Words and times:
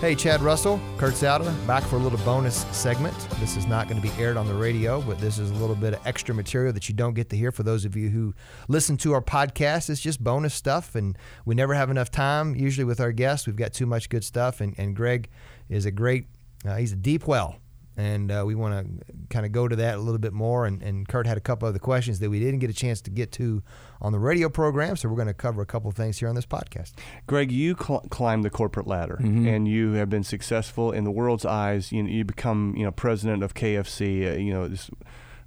Hey, 0.00 0.14
Chad 0.14 0.42
Russell, 0.42 0.78
Kurt 0.96 1.16
Souter, 1.16 1.52
back 1.66 1.82
for 1.82 1.96
a 1.96 1.98
little 1.98 2.20
bonus 2.20 2.64
segment. 2.70 3.16
This 3.40 3.56
is 3.56 3.66
not 3.66 3.88
going 3.88 4.00
to 4.00 4.08
be 4.08 4.14
aired 4.16 4.36
on 4.36 4.46
the 4.46 4.54
radio, 4.54 5.02
but 5.02 5.18
this 5.18 5.40
is 5.40 5.50
a 5.50 5.54
little 5.54 5.74
bit 5.74 5.92
of 5.92 6.06
extra 6.06 6.32
material 6.32 6.72
that 6.72 6.88
you 6.88 6.94
don't 6.94 7.14
get 7.14 7.30
to 7.30 7.36
hear 7.36 7.50
for 7.50 7.64
those 7.64 7.84
of 7.84 7.96
you 7.96 8.08
who 8.08 8.32
listen 8.68 8.96
to 8.98 9.12
our 9.12 9.20
podcast. 9.20 9.90
It's 9.90 10.00
just 10.00 10.22
bonus 10.22 10.54
stuff, 10.54 10.94
and 10.94 11.18
we 11.44 11.56
never 11.56 11.74
have 11.74 11.90
enough 11.90 12.12
time, 12.12 12.54
usually 12.54 12.84
with 12.84 13.00
our 13.00 13.10
guests. 13.10 13.48
We've 13.48 13.56
got 13.56 13.72
too 13.72 13.86
much 13.86 14.08
good 14.08 14.22
stuff, 14.22 14.60
and, 14.60 14.72
and 14.78 14.94
Greg 14.94 15.30
is 15.68 15.84
a 15.84 15.90
great, 15.90 16.28
uh, 16.64 16.76
he's 16.76 16.92
a 16.92 16.96
deep 16.96 17.26
well 17.26 17.56
and 17.98 18.30
uh, 18.30 18.44
we 18.46 18.54
want 18.54 18.86
to 18.86 19.04
kind 19.28 19.44
of 19.44 19.50
go 19.50 19.66
to 19.66 19.74
that 19.74 19.96
a 19.96 20.00
little 20.00 20.20
bit 20.20 20.32
more. 20.32 20.66
And, 20.66 20.80
and, 20.82 21.06
Kurt 21.08 21.26
had 21.26 21.36
a 21.36 21.40
couple 21.40 21.66
of 21.66 21.74
other 21.74 21.80
questions 21.80 22.20
that 22.20 22.30
we 22.30 22.38
didn't 22.38 22.60
get 22.60 22.70
a 22.70 22.74
chance 22.74 23.00
to 23.02 23.10
get 23.10 23.32
to 23.32 23.60
on 24.00 24.12
the 24.12 24.20
radio 24.20 24.48
program, 24.48 24.94
so 24.94 25.08
we're 25.08 25.16
going 25.16 25.26
to 25.26 25.34
cover 25.34 25.60
a 25.62 25.66
couple 25.66 25.90
of 25.90 25.96
things 25.96 26.18
here 26.18 26.28
on 26.28 26.36
this 26.36 26.46
podcast. 26.46 26.92
Greg, 27.26 27.50
you 27.50 27.74
cl- 27.76 28.06
climbed 28.08 28.44
the 28.44 28.50
corporate 28.50 28.86
ladder, 28.86 29.18
mm-hmm. 29.20 29.48
and 29.48 29.66
you 29.66 29.94
have 29.94 30.08
been 30.08 30.22
successful 30.22 30.92
in 30.92 31.02
the 31.02 31.10
world's 31.10 31.44
eyes. 31.44 31.90
You, 31.90 32.04
you 32.04 32.24
become 32.24 32.74
you 32.76 32.84
know 32.84 32.92
president 32.92 33.42
of 33.42 33.54
KFC. 33.54 34.32
Uh, 34.32 34.38
you 34.38 34.52
know, 34.52 34.68
this 34.68 34.90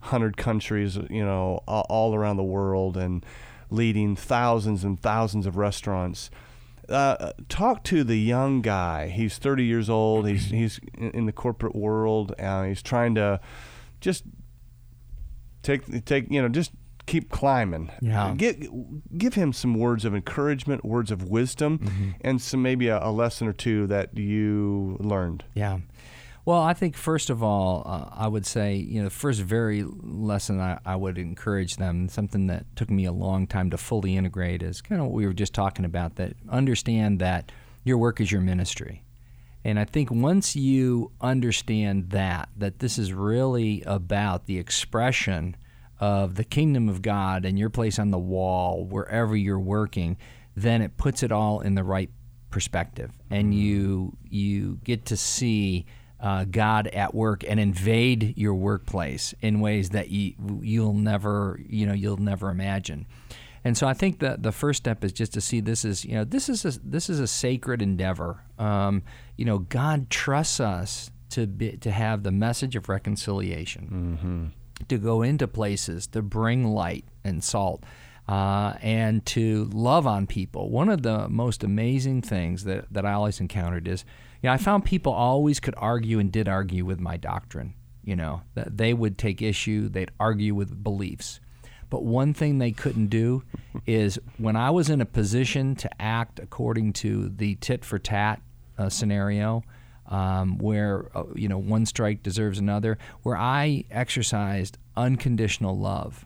hundred 0.02 0.36
countries. 0.36 0.98
You 1.10 1.24
know, 1.24 1.64
all, 1.68 1.86
all 1.90 2.16
around 2.16 2.36
the 2.36 2.44
world, 2.44 2.98
and 2.98 3.26
leading 3.70 4.18
thousands 4.18 4.84
and 4.84 5.00
thousands 5.00 5.46
of 5.46 5.56
restaurants 5.56 6.30
uh, 6.90 7.32
talk 7.50 7.84
to 7.86 8.04
the 8.04 8.18
young 8.18 8.62
guy. 8.62 9.08
He's 9.10 9.38
30 9.38 9.66
years 9.66 9.90
old. 9.90 10.28
He's 10.28 10.46
he's 10.46 10.80
in 10.98 11.26
the 11.26 11.32
corporate 11.32 11.76
world. 11.76 12.34
Uh, 12.40 12.64
he's 12.64 12.82
trying 12.82 13.16
to 13.16 13.40
just 14.00 14.24
take 15.64 16.06
take 16.06 16.32
you 16.32 16.42
know 16.42 16.50
just 16.50 16.72
keep 17.06 17.30
climbing. 17.30 17.92
Yeah. 18.02 18.34
Give 18.36 18.68
give 19.18 19.34
him 19.34 19.54
some 19.54 19.76
words 19.76 20.06
of 20.06 20.16
encouragement, 20.16 20.86
words 20.86 21.12
of 21.12 21.24
wisdom, 21.24 21.80
mm-hmm. 21.80 22.10
and 22.22 22.42
some 22.42 22.62
maybe 22.62 22.88
a, 22.88 23.04
a 23.04 23.12
lesson 23.12 23.48
or 23.48 23.54
two 23.54 23.88
that 23.88 24.18
you 24.18 24.98
learned. 25.00 25.44
Yeah. 25.54 25.80
Well, 26.44 26.60
I 26.60 26.74
think 26.74 26.96
first 26.98 27.30
of 27.30 27.44
all, 27.44 27.84
uh, 27.86 28.10
I 28.12 28.28
would 28.28 28.48
say, 28.48 28.76
you 28.76 29.00
know, 29.00 29.06
the 29.06 29.16
first 29.16 29.42
very 29.42 29.84
lesson 29.84 30.60
I, 30.60 30.80
I, 30.86 30.96
would 30.96 31.20
encourage 31.20 31.76
them, 31.76 32.10
something 32.10 32.48
that 32.48 32.66
took 32.76 32.90
me 32.90 33.06
a 33.06 33.12
long 33.12 33.46
time 33.46 33.70
to 33.70 33.78
fully 33.78 34.18
integrate, 34.18 34.64
is 34.64 34.82
kind 34.82 35.00
of 35.00 35.08
what 35.08 35.14
we 35.14 35.28
were 35.28 35.34
just 35.34 35.54
talking 35.54 35.86
about 35.86 36.16
that 36.16 36.34
understand 36.50 37.20
that 37.20 37.52
your 37.84 38.00
work 38.00 38.20
is 38.20 38.32
your 38.32 38.42
ministry. 38.42 39.04
And 39.64 39.78
I 39.78 39.86
think 39.86 40.10
once 40.10 40.56
you 40.56 41.12
understand 41.22 42.10
that, 42.10 42.50
that 42.58 42.80
this 42.80 42.98
is 42.98 43.14
really 43.14 43.84
about 43.86 44.48
the 44.48 44.58
expression 44.58 45.56
of 46.00 46.34
the 46.34 46.44
kingdom 46.44 46.90
of 46.90 47.04
God 47.04 47.46
and 47.46 47.60
your 47.60 47.70
place 47.70 48.00
on 48.00 48.10
the 48.10 48.18
wall, 48.18 48.84
wherever 48.86 49.36
you're 49.36 49.60
working, 49.60 50.18
then 50.56 50.82
it 50.82 50.98
puts 50.98 51.22
it 51.22 51.32
all 51.32 51.60
in 51.60 51.76
the 51.76 51.84
right 51.84 52.10
perspective. 52.50 53.12
And 53.30 53.54
you, 53.54 54.18
you 54.28 54.80
get 54.84 55.06
to 55.06 55.18
see 55.18 55.86
uh, 56.22 56.46
God 56.46 56.88
at 56.88 57.16
work 57.16 57.44
and 57.48 57.60
invade 57.60 58.38
your 58.38 58.54
workplace 58.54 59.34
in 59.42 59.60
ways 59.60 59.90
that 59.90 60.10
you, 60.10 60.34
you'll 60.62 60.94
never, 60.94 61.60
you 61.68 61.86
know, 61.86 61.94
you'll 61.94 62.18
never 62.18 62.50
imagine. 62.50 63.08
And 63.64 63.78
so 63.78 63.88
I 63.88 63.94
think 63.94 64.20
that 64.20 64.44
the 64.44 64.52
first 64.52 64.78
step 64.78 65.04
is 65.04 65.12
just 65.14 65.34
to 65.34 65.42
see 65.42 65.60
this 65.62 65.84
is, 65.84 66.06
you 66.06 66.14
know, 66.14 66.24
this 66.24 66.50
is 66.50 66.66
a, 66.66 66.80
this 66.84 67.10
is 67.10 67.20
a 67.20 67.28
sacred 67.28 67.82
endeavor. 67.82 68.44
Um, 68.58 69.04
you 69.38 69.46
know, 69.46 69.60
God 69.60 70.10
trusts 70.10 70.60
us 70.60 71.12
to 71.32 71.48
be, 71.48 71.78
to 71.78 71.92
have 71.92 72.24
the 72.24 72.32
message 72.32 72.76
of 72.76 72.90
reconciliation, 72.90 74.20
mm-hmm. 74.20 74.86
to 74.88 74.98
go 74.98 75.22
into 75.22 75.48
places, 75.48 76.08
to 76.08 76.22
bring 76.22 76.66
light 76.68 77.06
and 77.24 77.44
salt. 77.44 77.84
Uh, 78.30 78.78
and 78.82 79.26
to 79.26 79.66
love 79.74 80.08
on 80.08 80.26
people. 80.26 80.70
One 80.70 80.88
of 80.88 81.02
the 81.02 81.28
most 81.28 81.66
amazing 81.66 82.22
things 82.22 82.64
that, 82.64 82.86
that 82.94 83.06
I 83.06 83.14
always 83.14 83.42
encountered 83.42 83.90
is 83.90 84.06
you 84.42 84.48
know, 84.48 84.54
I 84.54 84.58
found 84.58 84.86
people 84.86 85.14
always 85.14 85.60
could 85.60 85.76
argue 85.78 86.20
and 86.20 86.32
did 86.32 86.48
argue 86.48 86.86
with 86.86 87.00
my 87.00 87.18
doctrine. 87.18 87.76
You 88.04 88.16
know, 88.16 88.42
that 88.56 88.78
they 88.78 88.96
would 88.96 89.20
take 89.20 89.44
issue, 89.44 89.88
they'd 89.88 90.10
argue 90.20 90.56
with 90.56 90.84
beliefs. 90.84 91.40
But 91.92 92.04
one 92.04 92.34
thing 92.34 92.58
they 92.58 92.72
couldn't 92.72 93.08
do 93.08 93.44
is 93.86 94.18
when 94.38 94.56
I 94.56 94.72
was 94.72 94.90
in 94.90 95.02
a 95.02 95.06
position 95.06 95.76
to 95.76 96.02
act 96.02 96.40
according 96.40 96.94
to 96.94 97.30
the 97.30 97.56
tit 97.56 97.86
for 97.86 98.00
tat 98.00 98.42
uh, 98.78 98.90
scenario, 98.90 99.64
um, 100.08 100.58
where 100.58 101.12
uh, 101.16 101.26
you 101.36 101.48
know 101.48 101.60
one 101.60 101.86
strike 101.86 102.24
deserves 102.24 102.58
another, 102.58 102.98
where 103.22 103.38
I 103.38 103.86
exercised 103.92 104.80
unconditional 104.98 105.78
love, 105.78 106.26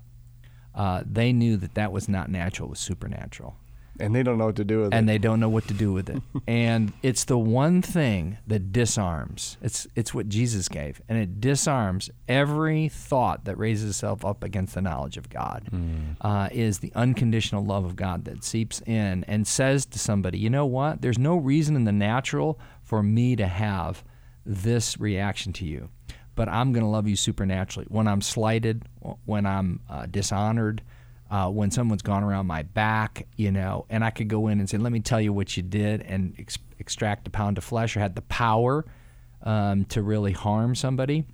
uh, 0.73 1.03
they 1.05 1.33
knew 1.33 1.57
that 1.57 1.73
that 1.73 1.91
was 1.91 2.07
not 2.07 2.29
natural; 2.29 2.69
it 2.69 2.71
was 2.71 2.79
supernatural 2.79 3.57
and 3.99 4.15
they 4.15 4.23
don't 4.23 4.37
know 4.37 4.45
what 4.45 4.55
to 4.57 4.63
do 4.63 4.79
with 4.79 4.85
and 4.85 4.93
it. 4.93 4.97
And 4.97 5.09
they 5.09 5.17
don't 5.17 5.39
know 5.39 5.49
what 5.49 5.67
to 5.67 5.73
do 5.73 5.93
with 5.93 6.09
it. 6.09 6.21
and 6.47 6.93
it's 7.01 7.23
the 7.25 7.37
one 7.37 7.81
thing 7.81 8.37
that 8.47 8.71
disarms. 8.71 9.57
It's 9.61 9.87
it's 9.95 10.13
what 10.13 10.29
Jesus 10.29 10.67
gave, 10.67 11.01
and 11.07 11.17
it 11.17 11.39
disarms 11.39 12.09
every 12.27 12.89
thought 12.89 13.45
that 13.45 13.57
raises 13.57 13.89
itself 13.89 14.25
up 14.25 14.43
against 14.43 14.75
the 14.75 14.81
knowledge 14.81 15.17
of 15.17 15.29
God. 15.29 15.69
Mm. 15.71 16.17
Uh, 16.21 16.49
is 16.51 16.79
the 16.79 16.91
unconditional 16.95 17.63
love 17.63 17.85
of 17.85 17.95
God 17.95 18.25
that 18.25 18.43
seeps 18.43 18.81
in 18.85 19.23
and 19.25 19.47
says 19.47 19.85
to 19.87 19.99
somebody, 19.99 20.37
you 20.37 20.49
know 20.49 20.65
what? 20.65 21.01
There's 21.01 21.19
no 21.19 21.37
reason 21.37 21.75
in 21.75 21.85
the 21.85 21.91
natural 21.91 22.59
for 22.83 23.01
me 23.01 23.35
to 23.35 23.47
have 23.47 24.03
this 24.45 24.99
reaction 24.99 25.53
to 25.53 25.65
you, 25.65 25.89
but 26.35 26.47
I'm 26.47 26.71
going 26.71 26.83
to 26.83 26.89
love 26.89 27.07
you 27.07 27.15
supernaturally 27.15 27.87
when 27.89 28.07
I'm 28.07 28.21
slighted, 28.21 28.87
when 29.25 29.45
I'm 29.45 29.79
uh, 29.89 30.05
dishonored 30.05 30.81
uh, 31.29 31.49
when 31.49 31.71
someone's 31.71 32.01
gone 32.01 32.23
around 32.23 32.45
my 32.45 32.63
back, 32.63 33.27
you 33.35 33.51
know, 33.51 33.85
and 33.89 34.03
I 34.03 34.11
could 34.11 34.27
go 34.27 34.47
in 34.47 34.59
and 34.59 34.69
say, 34.69 34.77
let 34.77 34.91
me 34.91 34.99
tell 34.99 35.19
you 35.19 35.33
what 35.33 35.57
you 35.57 35.63
did 35.63 36.01
and 36.03 36.35
ex- 36.37 36.59
extract 36.79 37.27
a 37.27 37.31
pound 37.31 37.57
of 37.57 37.63
flesh 37.63 37.97
or 37.97 37.99
had 37.99 38.15
the 38.15 38.21
power 38.23 38.85
um, 39.41 39.85
to 39.85 40.01
really 40.01 40.33
harm 40.33 40.75
somebody. 40.75 41.25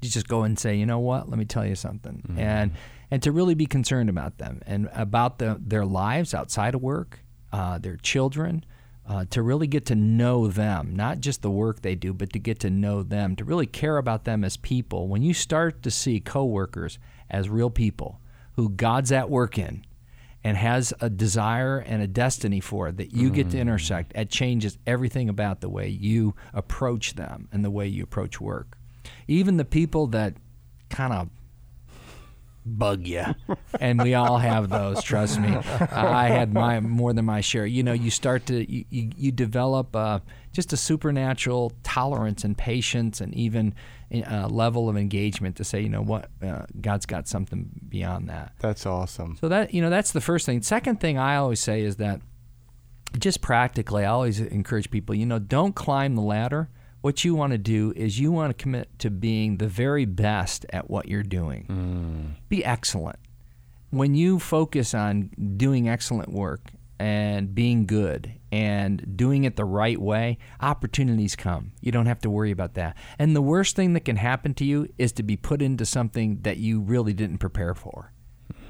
You 0.00 0.08
just 0.08 0.28
go 0.28 0.42
and 0.44 0.58
say, 0.58 0.76
you 0.76 0.86
know 0.86 0.98
what, 0.98 1.28
let 1.28 1.38
me 1.38 1.44
tell 1.44 1.66
you 1.66 1.74
something. 1.74 2.24
Mm-hmm. 2.26 2.38
And, 2.38 2.72
and 3.10 3.22
to 3.22 3.32
really 3.32 3.54
be 3.54 3.66
concerned 3.66 4.08
about 4.08 4.38
them 4.38 4.62
and 4.66 4.88
about 4.94 5.38
the, 5.38 5.60
their 5.60 5.84
lives 5.84 6.32
outside 6.32 6.74
of 6.74 6.82
work, 6.82 7.20
uh, 7.52 7.78
their 7.78 7.96
children, 7.96 8.64
uh, 9.06 9.26
to 9.30 9.42
really 9.42 9.66
get 9.66 9.84
to 9.86 9.94
know 9.94 10.46
them, 10.46 10.96
not 10.96 11.20
just 11.20 11.42
the 11.42 11.50
work 11.50 11.82
they 11.82 11.94
do, 11.94 12.14
but 12.14 12.32
to 12.32 12.38
get 12.38 12.60
to 12.60 12.70
know 12.70 13.02
them, 13.02 13.36
to 13.36 13.44
really 13.44 13.66
care 13.66 13.98
about 13.98 14.24
them 14.24 14.42
as 14.42 14.56
people. 14.56 15.06
When 15.06 15.22
you 15.22 15.34
start 15.34 15.82
to 15.82 15.90
see 15.90 16.18
coworkers 16.18 16.98
as 17.28 17.50
real 17.50 17.68
people, 17.68 18.20
who 18.54 18.68
God's 18.68 19.12
at 19.12 19.30
work 19.30 19.58
in 19.58 19.84
and 20.44 20.56
has 20.56 20.92
a 21.00 21.08
desire 21.08 21.78
and 21.78 22.02
a 22.02 22.06
destiny 22.06 22.60
for 22.60 22.90
that 22.90 23.12
you 23.12 23.30
mm. 23.30 23.34
get 23.34 23.50
to 23.50 23.56
mm. 23.56 23.60
intersect, 23.60 24.12
it 24.14 24.30
changes 24.30 24.76
everything 24.86 25.28
about 25.28 25.60
the 25.60 25.68
way 25.68 25.88
you 25.88 26.34
approach 26.52 27.14
them 27.14 27.48
and 27.52 27.64
the 27.64 27.70
way 27.70 27.86
you 27.86 28.02
approach 28.02 28.40
work. 28.40 28.76
Even 29.28 29.56
the 29.56 29.64
people 29.64 30.08
that 30.08 30.34
kind 30.88 31.12
of 31.12 31.28
bug 32.64 33.06
you, 33.06 33.24
and 33.80 34.02
we 34.02 34.14
all 34.14 34.38
have 34.38 34.68
those. 34.68 35.02
Trust 35.02 35.40
me, 35.40 35.48
I 35.90 36.28
had 36.28 36.52
my 36.52 36.80
more 36.80 37.12
than 37.12 37.24
my 37.24 37.40
share. 37.40 37.66
You 37.66 37.82
know, 37.82 37.92
you 37.92 38.10
start 38.10 38.46
to 38.46 38.70
you, 38.70 38.84
you, 38.90 39.10
you 39.16 39.32
develop 39.32 39.94
uh, 39.96 40.20
just 40.52 40.72
a 40.72 40.76
supernatural 40.76 41.72
tolerance 41.82 42.44
and 42.44 42.56
patience, 42.56 43.20
and 43.20 43.34
even 43.34 43.74
a 44.10 44.22
uh, 44.22 44.48
level 44.48 44.88
of 44.88 44.96
engagement 44.96 45.56
to 45.56 45.64
say, 45.64 45.80
you 45.80 45.88
know 45.88 46.02
what, 46.02 46.30
uh, 46.42 46.66
God's 46.80 47.06
got 47.06 47.26
something 47.26 47.70
beyond 47.88 48.28
that. 48.28 48.52
That's 48.58 48.86
awesome. 48.86 49.36
So 49.40 49.48
that 49.48 49.74
you 49.74 49.82
know, 49.82 49.90
that's 49.90 50.12
the 50.12 50.20
first 50.20 50.46
thing. 50.46 50.62
Second 50.62 51.00
thing 51.00 51.18
I 51.18 51.36
always 51.36 51.60
say 51.60 51.82
is 51.82 51.96
that 51.96 52.20
just 53.18 53.40
practically, 53.40 54.04
I 54.04 54.10
always 54.10 54.40
encourage 54.40 54.90
people, 54.90 55.14
you 55.14 55.26
know, 55.26 55.38
don't 55.38 55.74
climb 55.74 56.14
the 56.14 56.22
ladder 56.22 56.68
what 57.02 57.24
you 57.24 57.34
want 57.34 57.52
to 57.52 57.58
do 57.58 57.92
is 57.94 58.18
you 58.18 58.32
want 58.32 58.56
to 58.56 58.62
commit 58.62 58.98
to 59.00 59.10
being 59.10 59.58
the 59.58 59.68
very 59.68 60.04
best 60.04 60.64
at 60.70 60.88
what 60.88 61.08
you're 61.08 61.22
doing. 61.22 61.66
Mm. 61.68 62.48
Be 62.48 62.64
excellent. 62.64 63.18
When 63.90 64.14
you 64.14 64.38
focus 64.38 64.94
on 64.94 65.30
doing 65.56 65.88
excellent 65.88 66.32
work 66.32 66.70
and 66.98 67.54
being 67.54 67.84
good 67.84 68.32
and 68.52 69.16
doing 69.16 69.44
it 69.44 69.56
the 69.56 69.64
right 69.64 70.00
way, 70.00 70.38
opportunities 70.60 71.34
come. 71.34 71.72
You 71.80 71.90
don't 71.90 72.06
have 72.06 72.20
to 72.20 72.30
worry 72.30 72.52
about 72.52 72.74
that. 72.74 72.96
And 73.18 73.34
the 73.34 73.42
worst 73.42 73.74
thing 73.74 73.92
that 73.94 74.04
can 74.04 74.16
happen 74.16 74.54
to 74.54 74.64
you 74.64 74.88
is 74.96 75.12
to 75.14 75.22
be 75.22 75.36
put 75.36 75.60
into 75.60 75.84
something 75.84 76.38
that 76.42 76.58
you 76.58 76.80
really 76.80 77.12
didn't 77.12 77.38
prepare 77.38 77.74
for. 77.74 78.12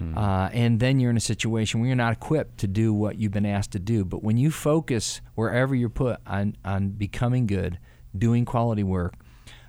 Mm-hmm. 0.03 0.17
Uh, 0.17 0.49
and 0.53 0.81
then 0.81 0.99
you're 0.99 1.11
in 1.11 1.17
a 1.17 1.21
situation 1.21 1.81
where 1.81 1.89
you're 1.89 1.97
not 1.97 2.15
equipped 2.15 2.59
to 2.59 2.67
do 2.67 2.95
what 2.95 3.19
you've 3.19 3.33
been 3.33 3.47
asked 3.47 3.73
to 3.73 3.79
do. 3.79 4.05
But 4.05 4.23
when 4.23 4.39
you 4.39 4.51
focus 4.51 5.21
wherever 5.35 5.75
you're 5.75 5.91
put 5.91 6.21
on, 6.27 6.57
on 6.65 6.91
becoming 6.91 7.47
good, 7.47 7.79
doing 8.17 8.45
quality 8.45 8.83
work, 8.83 9.15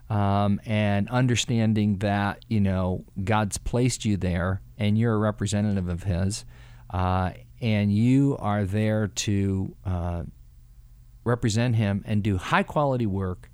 um, 0.10 0.60
and 0.66 1.10
understanding 1.10 1.98
that 2.00 2.44
you 2.48 2.60
know 2.60 3.06
God's 3.24 3.57
placed 3.57 4.06
you 4.06 4.18
there, 4.18 4.62
and 4.78 4.98
you're 4.98 5.13
a 5.13 5.18
representative 5.18 5.88
of 5.88 6.04
His, 6.04 6.45
uh, 6.90 7.31
and 7.62 7.94
you 7.94 8.38
are 8.40 8.66
there 8.66 9.07
to 9.07 9.75
uh, 9.86 10.24
represent 11.24 11.75
Him 11.75 12.04
and 12.06 12.22
do 12.24 12.38
high 12.38 12.63
quality 12.63 13.06
work, 13.06 13.50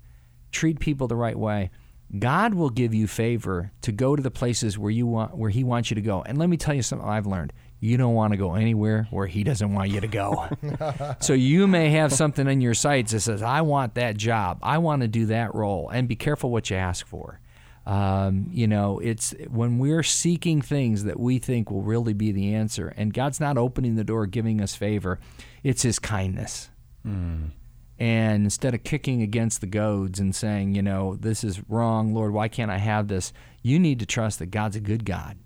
treat 0.52 0.80
people 0.80 1.08
the 1.08 1.16
right 1.16 1.38
way. 1.38 1.70
God 2.18 2.54
will 2.54 2.70
give 2.70 2.92
you 2.92 3.06
favor 3.06 3.70
to 3.82 3.92
go 3.92 4.16
to 4.16 4.22
the 4.22 4.32
places 4.32 4.76
where 4.76 4.90
you 4.90 5.06
want 5.06 5.36
where 5.36 5.50
He 5.50 5.62
wants 5.62 5.90
you 5.90 5.94
to 5.94 6.00
go. 6.00 6.22
And 6.22 6.38
let 6.38 6.48
me 6.48 6.56
tell 6.56 6.74
you 6.74 6.82
something 6.82 7.06
I've 7.06 7.26
learned: 7.26 7.52
you 7.80 7.96
don't 7.96 8.14
want 8.14 8.32
to 8.32 8.36
go 8.36 8.54
anywhere 8.54 9.08
where 9.10 9.26
he 9.26 9.42
doesn't 9.42 9.72
want 9.72 9.90
you 9.90 10.00
to 10.00 10.06
go. 10.06 10.48
so 11.20 11.32
you 11.32 11.66
may 11.66 11.90
have 11.90 12.12
something 12.12 12.46
in 12.46 12.60
your 12.60 12.74
sights 12.74 13.12
that 13.12 13.20
says, 13.20 13.42
I 13.42 13.62
want 13.62 13.94
that 13.94 14.18
job. 14.18 14.58
I 14.62 14.78
want 14.78 15.00
to 15.02 15.08
do 15.08 15.26
that 15.26 15.54
role. 15.54 15.88
And 15.88 16.06
be 16.06 16.16
careful 16.16 16.50
what 16.50 16.68
you 16.68 16.76
ask 16.76 17.06
for. 17.06 17.40
Um, 17.86 18.48
you 18.52 18.66
know, 18.66 18.98
it's 18.98 19.34
when 19.48 19.78
we're 19.78 20.02
seeking 20.02 20.60
things 20.60 21.04
that 21.04 21.18
we 21.18 21.38
think 21.38 21.70
will 21.70 21.82
really 21.82 22.12
be 22.12 22.30
the 22.30 22.54
answer, 22.54 22.92
and 22.96 23.12
God's 23.12 23.40
not 23.40 23.56
opening 23.56 23.96
the 23.96 24.04
door, 24.04 24.26
giving 24.26 24.60
us 24.60 24.76
favor, 24.76 25.18
it's 25.64 25.82
His 25.82 25.98
kindness. 25.98 26.68
Mm. 27.06 27.52
And 27.98 28.44
instead 28.44 28.74
of 28.74 28.84
kicking 28.84 29.22
against 29.22 29.60
the 29.60 29.66
goads 29.66 30.20
and 30.20 30.34
saying, 30.34 30.74
you 30.74 30.82
know, 30.82 31.16
this 31.16 31.42
is 31.42 31.68
wrong, 31.68 32.14
Lord, 32.14 32.32
why 32.32 32.48
can't 32.48 32.70
I 32.70 32.78
have 32.78 33.08
this? 33.08 33.32
You 33.62 33.78
need 33.78 33.98
to 34.00 34.06
trust 34.06 34.38
that 34.38 34.46
God's 34.46 34.76
a 34.76 34.80
good 34.80 35.04
God. 35.04 35.38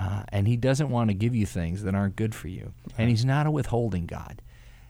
Uh, 0.00 0.22
and 0.30 0.48
He 0.48 0.56
doesn't 0.56 0.88
want 0.88 1.10
to 1.10 1.14
give 1.14 1.34
you 1.34 1.44
things 1.44 1.82
that 1.82 1.94
aren't 1.94 2.16
good 2.16 2.34
for 2.34 2.48
you. 2.48 2.72
And 2.96 3.10
He's 3.10 3.24
not 3.24 3.46
a 3.46 3.50
withholding 3.50 4.06
God. 4.06 4.40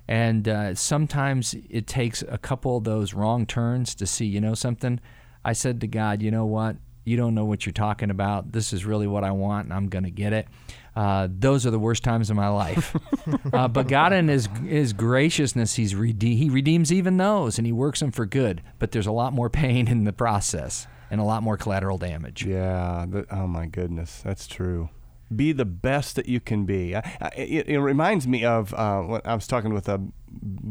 And 0.06 0.48
uh, 0.48 0.74
sometimes 0.74 1.54
it 1.68 1.86
takes 1.86 2.22
a 2.22 2.38
couple 2.38 2.76
of 2.76 2.84
those 2.84 3.14
wrong 3.14 3.46
turns 3.46 3.94
to 3.96 4.06
see, 4.06 4.26
you 4.26 4.40
know, 4.40 4.54
something. 4.54 5.00
I 5.44 5.52
said 5.52 5.80
to 5.82 5.86
God, 5.86 6.20
you 6.22 6.30
know 6.30 6.46
what? 6.46 6.76
You 7.04 7.16
don't 7.16 7.34
know 7.34 7.44
what 7.44 7.64
you're 7.64 7.72
talking 7.72 8.10
about. 8.10 8.52
This 8.52 8.72
is 8.72 8.84
really 8.84 9.06
what 9.06 9.24
I 9.24 9.30
want, 9.30 9.66
and 9.66 9.72
I'm 9.72 9.88
going 9.88 10.04
to 10.04 10.10
get 10.10 10.32
it. 10.32 10.48
Uh, 10.94 11.28
those 11.30 11.64
are 11.64 11.70
the 11.70 11.78
worst 11.78 12.02
times 12.04 12.28
of 12.28 12.36
my 12.36 12.48
life. 12.48 12.94
uh, 13.52 13.68
but 13.68 13.88
God, 13.88 14.12
in 14.12 14.28
His 14.28 14.48
His 14.64 14.92
graciousness, 14.92 15.74
He's 15.76 15.94
rede- 15.94 16.22
He 16.22 16.50
redeems 16.50 16.92
even 16.92 17.16
those, 17.16 17.58
and 17.58 17.66
He 17.66 17.72
works 17.72 18.00
them 18.00 18.10
for 18.10 18.26
good. 18.26 18.62
But 18.78 18.92
there's 18.92 19.06
a 19.06 19.12
lot 19.12 19.32
more 19.32 19.48
pain 19.48 19.88
in 19.88 20.04
the 20.04 20.12
process, 20.12 20.86
and 21.10 21.20
a 21.20 21.24
lot 21.24 21.42
more 21.42 21.56
collateral 21.56 21.98
damage. 21.98 22.44
Yeah. 22.44 23.06
Oh 23.30 23.46
my 23.46 23.66
goodness, 23.66 24.20
that's 24.22 24.46
true. 24.46 24.90
Be 25.34 25.52
the 25.52 25.64
best 25.64 26.16
that 26.16 26.26
you 26.28 26.40
can 26.40 26.64
be. 26.64 26.96
I, 26.96 27.00
I, 27.20 27.28
it, 27.36 27.68
it 27.68 27.80
reminds 27.80 28.26
me 28.26 28.44
of 28.44 28.74
uh, 28.74 29.00
when 29.02 29.20
I 29.24 29.34
was 29.34 29.46
talking 29.46 29.72
with 29.72 29.88
a 29.88 30.00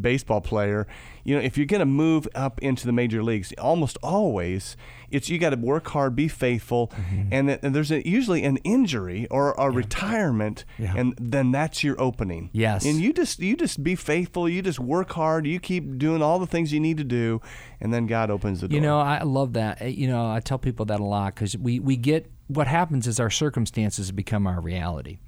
baseball 0.02 0.42
player. 0.42 0.88
You 1.24 1.36
know, 1.36 1.42
if 1.42 1.58
you're 1.58 1.66
going 1.66 1.80
to 1.80 1.86
move 1.86 2.28
up 2.36 2.60
into 2.62 2.86
the 2.86 2.92
major 2.92 3.22
leagues, 3.24 3.54
almost 3.58 3.98
always 4.04 4.76
it's 5.12 5.30
you 5.30 5.38
got 5.40 5.52
to 5.52 5.56
work 5.58 5.88
hard, 5.90 6.16
be 6.16 6.28
faithful, 6.28 6.92
and, 7.32 7.48
th- 7.48 7.60
and 7.64 7.74
there's 7.76 7.90
a, 7.92 8.08
usually 8.08 8.44
an 8.44 8.58
injury 8.58 9.28
or 9.32 9.54
a 9.54 9.70
retirement, 9.72 10.66
Yeah. 10.78 10.94
and 10.96 11.14
then 11.20 11.52
that's 11.52 11.84
your 11.84 12.00
opening. 12.00 12.50
Yes. 12.54 12.86
and 12.86 13.00
you 13.00 13.12
just 13.14 13.40
you 13.40 13.56
just 13.56 13.84
be 13.84 13.96
faithful. 13.96 14.48
You 14.50 14.62
just 14.62 14.80
work 14.80 15.12
hard. 15.14 15.48
You 15.48 15.60
keep 15.60 15.98
doing 15.98 16.22
all 16.22 16.38
the 16.40 16.48
things 16.48 16.72
you 16.74 16.80
need 16.80 16.98
to 16.98 17.04
do, 17.04 17.42
and 17.82 17.94
then 17.94 18.08
God 18.08 18.30
opens 18.30 18.62
the 18.62 18.68
door. 18.68 18.76
You 18.76 18.82
know, 18.82 19.00
I 19.00 19.24
love 19.24 19.54
that. 19.54 19.82
Uh, 19.82 19.86
You 19.86 20.08
know, 20.08 20.30
I 20.30 20.40
tell 20.42 20.58
people 20.58 20.86
that 20.88 21.00
a 21.00 21.04
lot 21.06 21.34
because 21.36 21.58
we, 21.58 21.80
we 21.80 21.96
get 21.98 22.32
what 22.50 22.68
happens 22.68 23.08
is 23.08 23.20
our 23.20 23.30
circumstances 23.30 24.12
become 24.12 24.46
our 24.48 24.60
reality. 24.60 25.20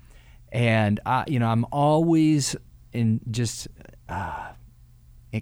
And, 0.52 1.00
I, 1.06 1.24
you 1.28 1.40
know, 1.40 1.48
I'm 1.48 1.66
always 1.72 2.56
in 2.92 3.22
just 3.30 3.68
uh, 4.10 4.50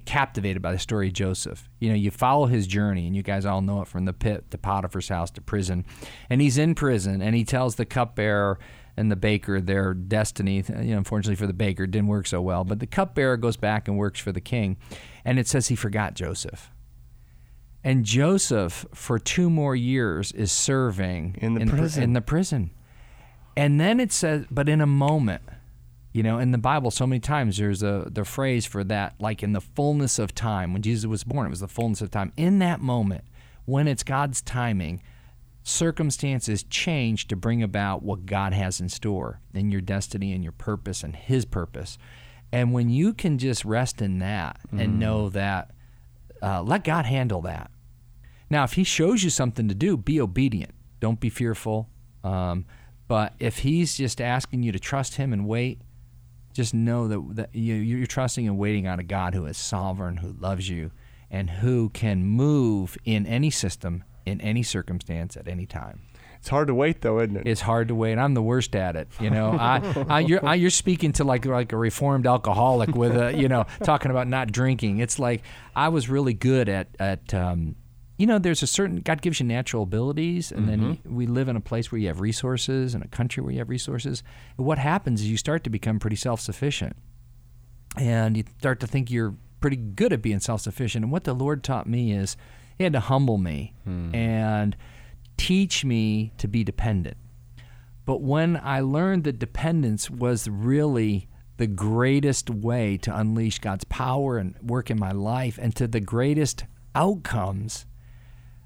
captivated 0.05 0.61
by 0.61 0.73
the 0.73 0.77
story 0.77 1.07
of 1.07 1.13
Joseph. 1.13 1.67
You 1.79 1.89
know, 1.89 1.95
you 1.95 2.11
follow 2.11 2.45
his 2.45 2.67
journey, 2.67 3.07
and 3.07 3.15
you 3.15 3.23
guys 3.23 3.45
all 3.45 3.61
know 3.61 3.81
it 3.81 3.87
from 3.87 4.05
the 4.05 4.13
pit 4.13 4.51
to 4.51 4.57
Potiphar's 4.57 5.07
house 5.07 5.31
to 5.31 5.41
prison. 5.41 5.85
And 6.29 6.41
he's 6.41 6.57
in 6.57 6.75
prison, 6.75 7.21
and 7.21 7.33
he 7.33 7.43
tells 7.43 7.75
the 7.75 7.85
cupbearer 7.85 8.59
and 8.97 9.09
the 9.09 9.15
baker 9.15 9.61
their 9.61 9.93
destiny. 9.93 10.57
You 10.67 10.91
know, 10.91 10.97
unfortunately 10.97 11.37
for 11.37 11.47
the 11.47 11.53
baker, 11.53 11.87
didn't 11.87 12.09
work 12.09 12.27
so 12.27 12.41
well. 12.41 12.65
But 12.65 12.79
the 12.79 12.87
cupbearer 12.87 13.37
goes 13.37 13.57
back 13.57 13.87
and 13.87 13.97
works 13.97 14.19
for 14.19 14.33
the 14.33 14.41
king, 14.41 14.77
and 15.23 15.39
it 15.39 15.47
says 15.47 15.69
he 15.69 15.75
forgot 15.75 16.13
Joseph. 16.13 16.71
And 17.83 18.03
Joseph, 18.03 18.85
for 18.93 19.19
two 19.19 19.49
more 19.49 19.75
years, 19.75 20.31
is 20.31 20.51
serving 20.51 21.37
In 21.39 21.53
the 21.53 21.65
pr- 21.65 21.77
prison. 21.77 22.03
in 22.03 22.13
the 22.13 22.21
prison. 22.21 22.71
And 23.55 23.79
then 23.79 23.99
it 23.99 24.11
says, 24.11 24.45
but 24.51 24.67
in 24.67 24.81
a 24.81 24.85
moment, 24.85 25.43
you 26.11 26.23
know, 26.23 26.39
in 26.39 26.51
the 26.51 26.57
Bible, 26.57 26.91
so 26.91 27.05
many 27.05 27.19
times 27.19 27.57
there's 27.57 27.83
a 27.83 28.07
the 28.09 28.25
phrase 28.25 28.65
for 28.65 28.83
that, 28.85 29.15
like 29.19 29.43
in 29.43 29.53
the 29.53 29.61
fullness 29.61 30.17
of 30.17 30.33
time. 30.33 30.73
When 30.73 30.81
Jesus 30.81 31.05
was 31.05 31.23
born, 31.23 31.47
it 31.47 31.49
was 31.49 31.59
the 31.59 31.67
fullness 31.67 32.01
of 32.01 32.09
time. 32.09 32.33
In 32.35 32.59
that 32.59 32.81
moment, 32.81 33.23
when 33.65 33.87
it's 33.87 34.03
God's 34.03 34.41
timing, 34.41 35.01
circumstances 35.63 36.63
change 36.63 37.27
to 37.27 37.35
bring 37.35 37.61
about 37.61 38.01
what 38.01 38.25
God 38.25 38.53
has 38.53 38.81
in 38.81 38.89
store 38.89 39.39
in 39.53 39.71
your 39.71 39.81
destiny 39.81 40.33
and 40.33 40.43
your 40.43 40.51
purpose 40.53 41.03
and 41.03 41.15
His 41.15 41.45
purpose. 41.45 41.97
And 42.51 42.73
when 42.73 42.89
you 42.89 43.13
can 43.13 43.37
just 43.37 43.63
rest 43.63 44.01
in 44.01 44.19
that 44.19 44.59
and 44.71 44.95
mm. 44.95 44.97
know 44.97 45.29
that, 45.29 45.71
uh, 46.41 46.62
let 46.62 46.83
God 46.83 47.06
handle 47.06 47.41
that. 47.41 47.71
Now, 48.50 48.63
if 48.63 48.74
He 48.74 48.83
shows 48.83 49.24
you 49.24 49.30
something 49.30 49.68
to 49.68 49.75
do, 49.75 49.97
be 49.97 50.19
obedient. 50.19 50.71
Don't 51.00 51.19
be 51.19 51.30
fearful. 51.30 51.89
Um, 52.24 52.65
but 53.07 53.33
if 53.39 53.59
He's 53.59 53.97
just 53.97 54.19
asking 54.19 54.63
you 54.63 54.71
to 54.71 54.80
trust 54.80 55.15
Him 55.15 55.33
and 55.33 55.47
wait, 55.47 55.81
just 56.53 56.74
know 56.74 57.07
that, 57.07 57.36
that 57.36 57.56
you, 57.56 57.75
you're 57.75 58.07
trusting 58.07 58.47
and 58.47 58.57
waiting 58.57 58.88
on 58.88 59.00
a 59.00 59.03
God 59.03 59.33
who 59.33 59.45
is 59.45 59.57
sovereign, 59.57 60.18
who 60.18 60.36
loves 60.39 60.68
you, 60.68 60.91
and 61.31 61.50
who 61.50 61.89
can 61.89 62.25
move 62.25 62.97
in 63.06 63.25
any 63.27 63.50
system, 63.50 64.03
in 64.25 64.41
any 64.41 64.63
circumstance, 64.63 65.38
at 65.38 65.47
any 65.47 65.65
time. 65.65 66.01
It's 66.39 66.50
hard 66.50 66.68
to 66.69 66.74
wait 66.74 67.01
though, 67.01 67.19
isn't 67.19 67.36
it? 67.36 67.47
It's 67.47 67.62
hard 67.62 67.89
to 67.89 67.95
wait. 67.95 68.18
I'm 68.18 68.33
the 68.33 68.41
worst 68.41 68.75
at 68.75 68.95
it. 68.95 69.09
You 69.19 69.30
know, 69.30 69.51
I, 69.51 70.06
I, 70.09 70.19
you're, 70.30 70.45
I, 70.45 70.56
you're 70.56 70.69
speaking 70.69 71.12
to 71.13 71.24
like 71.24 71.45
like 71.45 71.74
a 71.74 71.77
reformed 71.77 72.25
alcoholic 72.25 72.95
with 72.95 73.15
a, 73.15 73.36
you 73.36 73.47
know, 73.50 73.65
talking 73.83 74.09
about 74.12 74.27
not 74.27 74.51
drinking. 74.51 75.00
It's 75.00 75.19
like 75.19 75.44
I 75.75 75.89
was 75.89 76.09
really 76.09 76.33
good 76.33 76.69
at 76.69 76.88
at. 77.00 77.33
Um, 77.33 77.75
you 78.18 78.25
know, 78.25 78.38
there's 78.38 78.62
a 78.62 78.68
certain 78.68 78.97
God 78.97 79.21
gives 79.21 79.39
you 79.39 79.45
natural 79.45 79.83
abilities, 79.83 80.51
and 80.51 80.68
then 80.68 81.00
we 81.06 81.25
live 81.25 81.47
in 81.47 81.56
a 81.56 81.62
place 81.62 81.89
where 81.89 82.00
you 82.00 82.07
have 82.07 82.19
resources, 82.19 82.94
and 82.94 83.01
a 83.01 83.07
country 83.07 83.41
where 83.41 83.53
you 83.53 83.59
have 83.59 83.69
resources. 83.69 84.24
And 84.57 84.65
what 84.65 84.77
happens 84.77 85.21
is 85.21 85.30
you 85.30 85.38
start 85.38 85.63
to 85.63 85.69
become 85.69 86.00
pretty 86.00 86.18
self-sufficient, 86.18 86.97
and 87.97 88.36
you 88.36 88.44
start 88.59 88.81
to 88.81 88.88
think 88.88 89.09
you're 89.09 89.36
pretty 89.62 89.77
good 89.77 90.12
at 90.13 90.21
being 90.21 90.39
self-sufficient. 90.41 91.03
And 91.06 91.12
what 91.13 91.24
the 91.24 91.33
Lord 91.33 91.63
taught 91.63 91.88
me 91.88 92.12
is 92.12 92.36
He 92.77 92.83
had 92.83 92.91
to 92.94 93.00
humble 93.00 93.38
me 93.38 93.74
and 94.13 94.75
teach 95.39 95.86
me 95.86 96.33
to 96.38 96.47
be 96.47 96.63
dependent. 96.63 97.18
But 98.06 98.21
when 98.21 98.59
I 98.62 98.81
learned 98.81 99.24
that 99.24 99.39
dependence 99.39 100.09
was 100.09 100.47
really 100.50 101.27
the 101.57 101.68
greatest 101.68 102.50
way 102.50 102.97
to 102.97 103.18
unleash 103.18 103.59
God's 103.59 103.86
power 103.86 104.38
and 104.38 104.56
work 104.62 104.91
in 104.91 105.00
my 105.00 105.12
life 105.12 105.57
and 105.62 105.75
to 105.75 105.88
the 105.88 106.00
greatest 106.00 106.65
outcomes, 106.94 107.86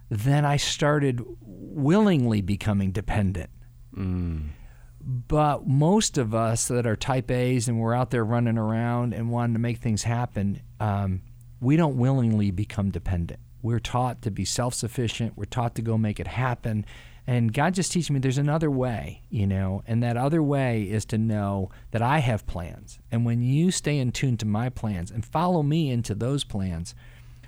then 0.10 0.46
I 0.46 0.58
started 0.58 1.24
willingly 1.42 2.42
becoming 2.42 2.92
dependent. 2.92 3.50
But 5.02 5.68
most 5.68 6.18
of 6.18 6.34
us 6.34 6.68
that 6.70 6.88
are 6.88 6.96
type 6.96 7.30
A's 7.30 7.68
and 7.68 7.80
we're 7.80 7.94
out 7.94 8.10
there 8.12 8.24
running 8.24 8.58
around 8.58 9.14
and 9.14 9.30
wanting 9.30 9.54
to 9.54 9.60
make 9.60 9.78
things 9.78 10.04
happen, 10.04 10.62
um, 10.80 11.22
we 11.60 11.76
don't 11.76 11.98
willingly 11.98 12.52
become 12.52 12.90
dependent. 12.90 13.40
We're 13.64 13.80
taught 13.80 14.22
to 14.22 14.30
be 14.30 14.46
self 14.46 14.76
sufficient, 14.76 15.36
we're 15.36 15.46
taught 15.46 15.74
to 15.76 15.82
go 15.82 15.98
make 15.98 16.20
it 16.20 16.28
happen. 16.28 16.86
And 17.26 17.54
God 17.54 17.74
just 17.74 17.94
teaches 17.94 18.12
me 18.12 18.20
there's 18.20 18.38
another 18.38 18.70
way, 18.70 19.22
you 19.30 19.48
know, 19.48 19.82
and 19.88 20.04
that 20.04 20.18
other 20.18 20.44
way 20.44 20.84
is 20.84 21.06
to 21.06 21.18
know 21.18 21.72
that 21.92 22.02
I 22.02 22.20
have 22.20 22.46
plans. 22.46 23.00
And 23.12 23.26
when 23.26 23.42
you 23.42 23.72
stay 23.72 23.98
in 23.98 24.12
tune 24.12 24.36
to 24.38 24.46
my 24.46 24.68
plans 24.68 25.10
and 25.10 25.26
follow 25.26 25.64
me 25.64 25.90
into 25.90 26.14
those 26.14 26.44
plans, 26.44 26.94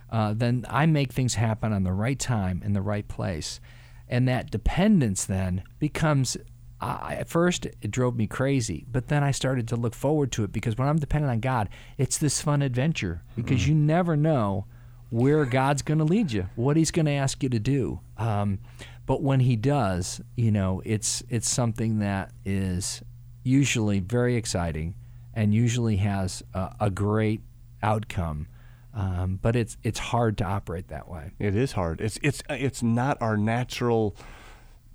uh, 0.09 0.33
then 0.33 0.65
I 0.69 0.85
make 0.85 1.11
things 1.11 1.35
happen 1.35 1.73
on 1.73 1.83
the 1.83 1.91
right 1.91 2.17
time 2.17 2.61
in 2.63 2.71
the 2.71 2.81
right 2.81 3.05
place. 3.05 3.59
And 4.07 4.27
that 4.29 4.49
dependence 4.49 5.25
then 5.25 5.63
becomes, 5.79 6.37
I 6.79 7.15
at 7.15 7.27
first, 7.27 7.65
it 7.65 7.91
drove 7.91 8.15
me 8.15 8.27
crazy, 8.27 8.85
but 8.89 9.09
then 9.09 9.25
I 9.25 9.31
started 9.31 9.67
to 9.69 9.75
look 9.75 9.93
forward 9.93 10.31
to 10.33 10.45
it 10.45 10.53
because 10.53 10.77
when 10.77 10.87
I'm 10.87 10.99
dependent 10.99 11.31
on 11.31 11.39
God, 11.41 11.67
it's 11.97 12.17
this 12.17 12.41
fun 12.41 12.61
adventure 12.61 13.23
because 13.35 13.67
you 13.67 13.75
never 13.75 14.15
know 14.15 14.67
where 15.09 15.45
God's 15.45 15.81
going 15.81 15.99
to 15.99 16.03
lead 16.05 16.31
you, 16.31 16.47
what 16.55 16.77
He's 16.77 16.91
going 16.91 17.05
to 17.05 17.11
ask 17.13 17.41
you 17.43 17.49
to 17.49 17.59
do. 17.59 17.99
Um, 18.17 18.59
but 19.05 19.21
when 19.21 19.39
He 19.41 19.55
does, 19.55 20.21
you 20.35 20.51
know, 20.51 20.81
it's 20.85 21.23
it's 21.29 21.49
something 21.49 21.99
that 21.99 22.31
is 22.45 23.01
usually 23.43 23.99
very 23.99 24.35
exciting 24.35 24.95
and 25.33 25.53
usually 25.53 25.97
has 25.97 26.41
a, 26.53 26.75
a 26.79 26.89
great 26.89 27.41
outcome. 27.83 28.47
Um, 28.93 29.39
but 29.41 29.55
it's 29.55 29.75
it's 29.83 29.99
hard 29.99 30.37
to 30.39 30.45
operate 30.45 30.87
that 30.87 31.07
way. 31.09 31.31
It 31.37 31.55
is 31.55 31.73
hard. 31.73 31.99
It's 32.01 32.17
it's 32.23 32.41
it's 32.49 32.81
not 32.81 33.21
our 33.21 33.35
natural 33.37 34.15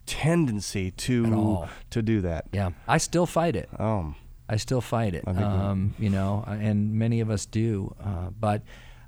tendency 0.07 0.91
to 0.91 1.25
to 1.91 2.03
do 2.03 2.21
that. 2.23 2.47
Yeah, 2.53 2.71
I 2.89 2.99
still 2.99 3.27
fight 3.27 3.57
it. 3.57 3.69
Um, 3.79 4.17
I 4.49 4.57
still 4.57 4.81
fight 4.81 5.15
it. 5.15 5.25
I 5.27 5.33
think 5.33 5.47
we- 5.47 5.53
Um, 5.53 5.95
you 5.99 6.11
know, 6.11 6.45
and 6.47 6.95
many 6.95 7.21
of 7.21 7.31
us 7.31 7.47
do. 7.47 7.95
Uh, 8.03 8.31
but 8.31 8.63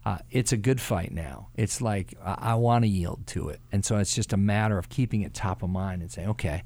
uh, 0.05 0.19
it's 0.31 0.53
a 0.53 0.57
good 0.57 0.81
fight 0.81 1.13
now. 1.13 1.49
It's 1.55 1.81
like 1.81 2.15
I, 2.25 2.37
I 2.39 2.55
want 2.55 2.85
to 2.85 2.89
yield 2.89 3.27
to 3.29 3.49
it, 3.51 3.61
and 3.71 3.85
so 3.85 3.99
it's 3.99 4.15
just 4.15 4.33
a 4.33 4.37
matter 4.37 4.79
of 4.79 4.89
keeping 4.89 5.23
it 5.23 5.35
top 5.35 5.63
of 5.63 5.71
mind 5.71 6.03
and 6.03 6.11
saying, 6.11 6.29
"Okay, 6.31 6.63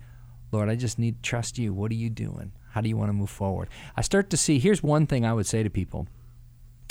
Lord, 0.52 0.68
I 0.68 0.76
just 0.76 0.98
need 0.98 1.22
to 1.22 1.28
trust 1.28 1.58
you. 1.58 1.72
What 1.74 1.90
are 1.90 1.96
you 1.96 2.10
doing? 2.10 2.52
How 2.70 2.80
do 2.80 2.88
you 2.88 2.96
want 2.96 3.10
to 3.10 3.14
move 3.14 3.30
forward?" 3.30 3.68
I 3.96 4.00
start 4.02 4.30
to 4.30 4.36
see. 4.36 4.58
Here's 4.58 4.82
one 4.82 5.06
thing 5.06 5.24
I 5.24 5.34
would 5.34 5.46
say 5.46 5.62
to 5.62 5.70
people. 5.70 6.06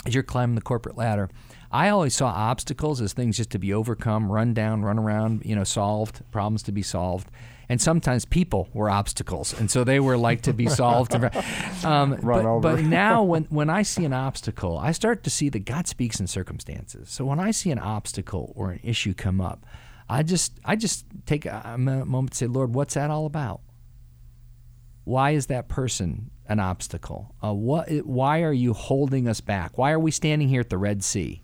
as 0.04 0.14
you're 0.14 0.22
climbing 0.22 0.54
the 0.54 0.60
corporate 0.62 0.96
ladder, 0.96 1.28
I 1.72 1.88
always 1.88 2.14
saw 2.14 2.28
obstacles 2.28 3.00
as 3.00 3.12
things 3.12 3.36
just 3.36 3.50
to 3.50 3.58
be 3.58 3.74
overcome, 3.74 4.30
run 4.30 4.54
down, 4.54 4.82
run 4.82 5.00
around, 5.00 5.42
you 5.44 5.56
know, 5.56 5.64
solved, 5.64 6.22
problems 6.30 6.62
to 6.64 6.72
be 6.72 6.82
solved. 6.82 7.28
And 7.68 7.80
sometimes 7.80 8.24
people 8.24 8.68
were 8.72 8.88
obstacles, 8.88 9.58
and 9.58 9.68
so 9.68 9.82
they 9.82 9.98
were 9.98 10.16
like 10.16 10.42
to 10.42 10.52
be 10.52 10.68
solved. 10.68 11.14
um, 11.84 12.14
Run 12.14 12.20
but, 12.20 12.44
over. 12.44 12.60
but 12.60 12.80
now, 12.84 13.24
when, 13.24 13.44
when 13.44 13.68
I 13.68 13.82
see 13.82 14.04
an 14.04 14.12
obstacle, 14.12 14.78
I 14.78 14.92
start 14.92 15.24
to 15.24 15.30
see 15.30 15.48
that 15.48 15.60
God 15.60 15.88
speaks 15.88 16.20
in 16.20 16.28
circumstances. 16.28 17.10
So 17.10 17.24
when 17.24 17.40
I 17.40 17.50
see 17.50 17.72
an 17.72 17.80
obstacle 17.80 18.52
or 18.54 18.70
an 18.70 18.80
issue 18.84 19.14
come 19.14 19.40
up, 19.40 19.66
I 20.08 20.22
just 20.22 20.60
I 20.64 20.76
just 20.76 21.04
take 21.26 21.46
a, 21.46 21.76
moment 21.76 22.32
to 22.32 22.38
say, 22.38 22.46
Lord, 22.46 22.74
what's 22.74 22.94
that 22.94 23.10
all 23.10 23.26
about? 23.26 23.60
Why 25.04 25.32
is 25.32 25.46
that 25.46 25.68
person 25.68 26.30
an 26.48 26.60
obstacle? 26.60 27.34
Uh, 27.42 27.52
what? 27.52 27.88
Why 28.06 28.42
are 28.42 28.52
you 28.52 28.72
holding 28.72 29.28
us 29.28 29.40
back? 29.40 29.76
Why 29.78 29.90
are 29.90 29.98
we 29.98 30.10
standing 30.10 30.48
here 30.48 30.60
at 30.60 30.70
the 30.70 30.78
Red 30.78 31.02
Sea? 31.02 31.42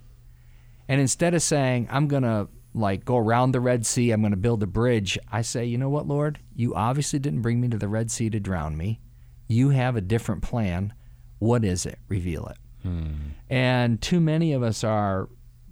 And 0.88 1.00
instead 1.00 1.34
of 1.34 1.42
saying, 1.42 1.88
I'm 1.90 2.06
going 2.06 2.24
to 2.24 2.48
like 2.74 3.04
go 3.04 3.16
around 3.16 3.52
the 3.52 3.60
Red 3.60 3.84
Sea, 3.84 4.10
I'm 4.10 4.20
going 4.22 4.30
to 4.30 4.36
build 4.36 4.62
a 4.62 4.66
bridge, 4.66 5.18
I 5.30 5.42
say, 5.42 5.64
you 5.64 5.78
know 5.78 5.90
what, 5.90 6.06
Lord? 6.06 6.38
You 6.54 6.74
obviously 6.74 7.18
didn't 7.18 7.42
bring 7.42 7.60
me 7.60 7.68
to 7.68 7.78
the 7.78 7.88
Red 7.88 8.10
Sea 8.10 8.30
to 8.30 8.40
drown 8.40 8.76
me. 8.76 9.00
You 9.48 9.70
have 9.70 9.96
a 9.96 10.00
different 10.00 10.42
plan. 10.42 10.94
What 11.38 11.64
is 11.64 11.84
it? 11.84 11.98
Reveal 12.08 12.46
it. 12.46 12.56
And 13.50 14.00
too 14.00 14.20
many 14.20 14.52
of 14.54 14.62
us 14.62 14.82
are, 14.82 15.28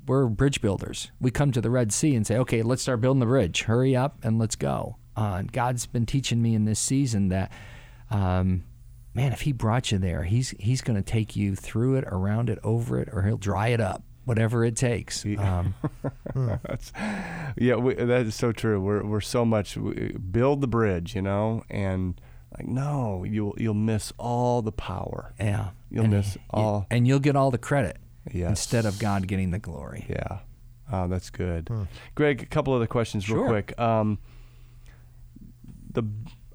we're 0.07 0.27
bridge 0.27 0.61
builders. 0.61 1.11
We 1.21 1.31
come 1.31 1.53
to 1.53 1.61
the 1.61 1.71
Red 1.71 1.93
Sea 1.93 2.15
and 2.15 2.27
say, 2.27 2.37
okay, 2.39 2.63
let's 2.63 2.83
start 2.83 3.01
building 3.01 3.21
the 3.21 3.27
bridge. 3.27 3.63
Hurry 3.63 3.97
up 3.97 4.19
and 4.23 4.39
let's 4.39 4.57
go. 4.57 4.97
Uh, 5.17 5.37
and 5.39 5.53
God's 5.53 5.87
been 5.87 6.07
teaching 6.07 6.41
me 6.43 6.55
in 6.55 6.65
this 6.65 6.79
season 6.81 7.29
that, 7.29 7.51
um, 8.11 8.65
man, 9.15 9.33
if 9.33 9.43
He 9.43 9.53
brought 9.53 9.91
you 9.91 9.99
there, 9.99 10.23
He's 10.25 10.51
He's 10.59 10.83
going 10.83 10.97
to 10.97 11.03
take 11.03 11.35
you 11.37 11.57
through 11.57 11.97
it, 11.97 12.05
around 12.07 12.49
it, 12.49 12.59
over 12.63 12.99
it, 12.99 13.09
or 13.13 13.23
He'll 13.23 13.37
dry 13.37 13.69
it 13.69 13.81
up, 13.81 14.03
whatever 14.25 14.65
it 14.65 14.77
takes. 14.77 15.25
Um, 15.25 15.75
That's, 16.35 16.93
yeah, 17.57 17.77
we, 17.77 17.95
that 17.95 18.27
is 18.27 18.35
so 18.35 18.53
true. 18.53 18.81
We're 18.81 19.05
we're 19.05 19.21
so 19.21 19.45
much 19.45 19.77
we 19.77 20.13
build 20.13 20.61
the 20.61 20.69
bridge, 20.69 21.15
you 21.15 21.23
know, 21.23 21.63
and 21.71 22.21
like 22.57 22.67
no, 22.69 23.25
you'll 23.25 23.55
you'll 23.59 23.75
miss 23.75 24.13
all 24.19 24.63
the 24.63 24.73
power. 24.73 25.35
yeah, 25.41 25.71
You'll 25.91 26.05
and, 26.05 26.13
miss 26.13 26.37
all- 26.51 26.87
and 26.91 27.07
you'll 27.07 27.19
get 27.21 27.37
all 27.37 27.51
the 27.51 27.59
credit 27.59 27.97
Yes. 28.33 28.51
instead 28.51 28.85
of 28.87 28.99
God 28.99 29.27
getting 29.27 29.51
the 29.51 29.59
glory. 29.59 30.05
Yeah, 30.09 30.41
oh, 30.93 31.09
that's 31.09 31.31
good. 31.31 31.69
Greg, 32.15 32.43
a 32.43 32.47
couple 32.47 32.75
other 32.75 32.87
questions, 32.87 33.29
real 33.31 33.41
Sure. 33.43 33.49
quick. 33.49 33.79
Um, 33.81 34.19
the 35.93 36.03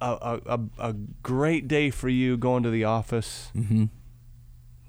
a, 0.02 0.08
a, 0.12 0.40
a, 0.46 0.60
a 0.90 0.94
great 1.24 1.68
day 1.68 1.90
for 1.90 2.10
you 2.10 2.38
going 2.38 2.64
to 2.64 2.70
the 2.70 2.84
office. 2.84 3.52
Mm-hmm. 3.56 3.86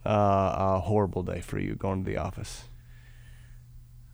Uh, 0.06 0.76
a 0.76 0.80
horrible 0.80 1.24
day 1.24 1.40
for 1.40 1.58
you 1.58 1.74
going 1.74 2.04
to 2.04 2.08
the 2.08 2.16
office. 2.16 2.68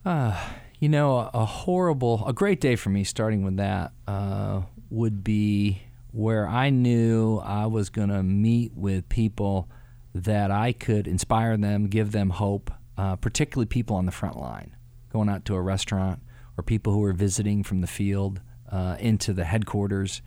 Uh, 0.06 0.34
you 0.80 0.88
know, 0.88 1.18
a, 1.18 1.30
a 1.34 1.44
horrible, 1.44 2.26
a 2.26 2.32
great 2.32 2.62
day 2.62 2.76
for 2.76 2.88
me, 2.88 3.04
starting 3.04 3.44
with 3.44 3.58
that, 3.58 3.92
uh, 4.08 4.62
would 4.88 5.22
be 5.22 5.82
where 6.10 6.48
I 6.48 6.70
knew 6.70 7.38
I 7.38 7.66
was 7.66 7.90
going 7.90 8.08
to 8.08 8.22
meet 8.22 8.72
with 8.74 9.08
people 9.10 9.68
that 10.14 10.50
I 10.50 10.72
could 10.72 11.06
inspire 11.06 11.58
them, 11.58 11.88
give 11.88 12.12
them 12.12 12.30
hope, 12.30 12.70
uh, 12.96 13.16
particularly 13.16 13.66
people 13.66 13.96
on 13.96 14.06
the 14.06 14.12
front 14.12 14.38
line, 14.38 14.74
going 15.12 15.28
out 15.28 15.44
to 15.44 15.54
a 15.54 15.60
restaurant 15.60 16.20
or 16.56 16.62
people 16.62 16.94
who 16.94 17.04
are 17.04 17.12
visiting 17.12 17.62
from 17.62 17.82
the 17.82 17.86
field 17.86 18.40
uh, 18.70 18.96
into 18.98 19.32
the 19.34 19.44
headquarters. 19.44 20.22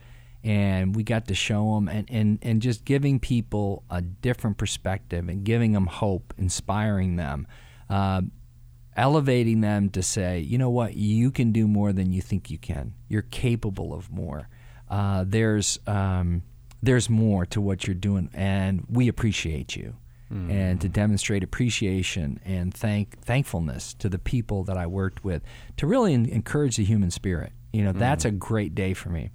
And 0.45 0.95
we 0.95 1.03
got 1.03 1.27
to 1.27 1.35
show 1.35 1.75
them 1.75 1.89
and, 1.89 2.07
and, 2.09 2.39
and 2.41 2.61
just 2.61 2.85
giving 2.85 3.19
people 3.19 3.83
a 3.89 4.01
different 4.01 4.57
perspective 4.57 5.27
and 5.27 5.43
giving 5.43 5.71
them 5.71 5.87
hope, 5.87 6.33
inspiring 6.37 7.15
them. 7.15 7.47
Uh, 7.89 8.21
elevating 8.95 9.61
them 9.61 9.89
to 9.89 10.01
say, 10.01 10.39
you 10.39 10.57
know 10.57 10.69
what, 10.69 10.95
you 10.95 11.31
can 11.31 11.51
do 11.51 11.67
more 11.67 11.91
than 11.91 12.13
you 12.13 12.21
think 12.21 12.49
you 12.49 12.57
can. 12.57 12.93
You're 13.09 13.23
capable 13.23 13.93
of 13.93 14.11
more. 14.11 14.47
Uh, 14.89 15.25
there's 15.27 15.79
um, 15.87 16.43
there's 16.81 17.09
more 17.09 17.45
to 17.47 17.59
what 17.59 17.87
you're 17.87 17.95
doing, 17.95 18.29
and 18.33 18.85
we 18.89 19.07
appreciate 19.07 19.75
you. 19.75 19.95
And 20.51 20.81
to 20.81 20.89
demonstrate 20.89 21.43
appreciation 21.43 22.39
and 22.43 22.73
thank 22.73 23.19
thankfulness 23.19 23.93
to 23.95 24.09
the 24.09 24.19
people 24.19 24.63
that 24.65 24.75
I 24.75 24.85
worked 24.87 25.23
with, 25.23 25.43
to 25.77 25.87
really 25.87 26.13
en- 26.13 26.25
encourage 26.25 26.77
the 26.77 26.83
human 26.83 27.11
spirit. 27.11 27.53
You 27.71 27.83
know, 27.83 27.91
that's 27.93 28.25
a 28.25 28.31
great 28.31 28.75
day 28.75 28.93
for 28.93 29.09
me. 29.09 29.29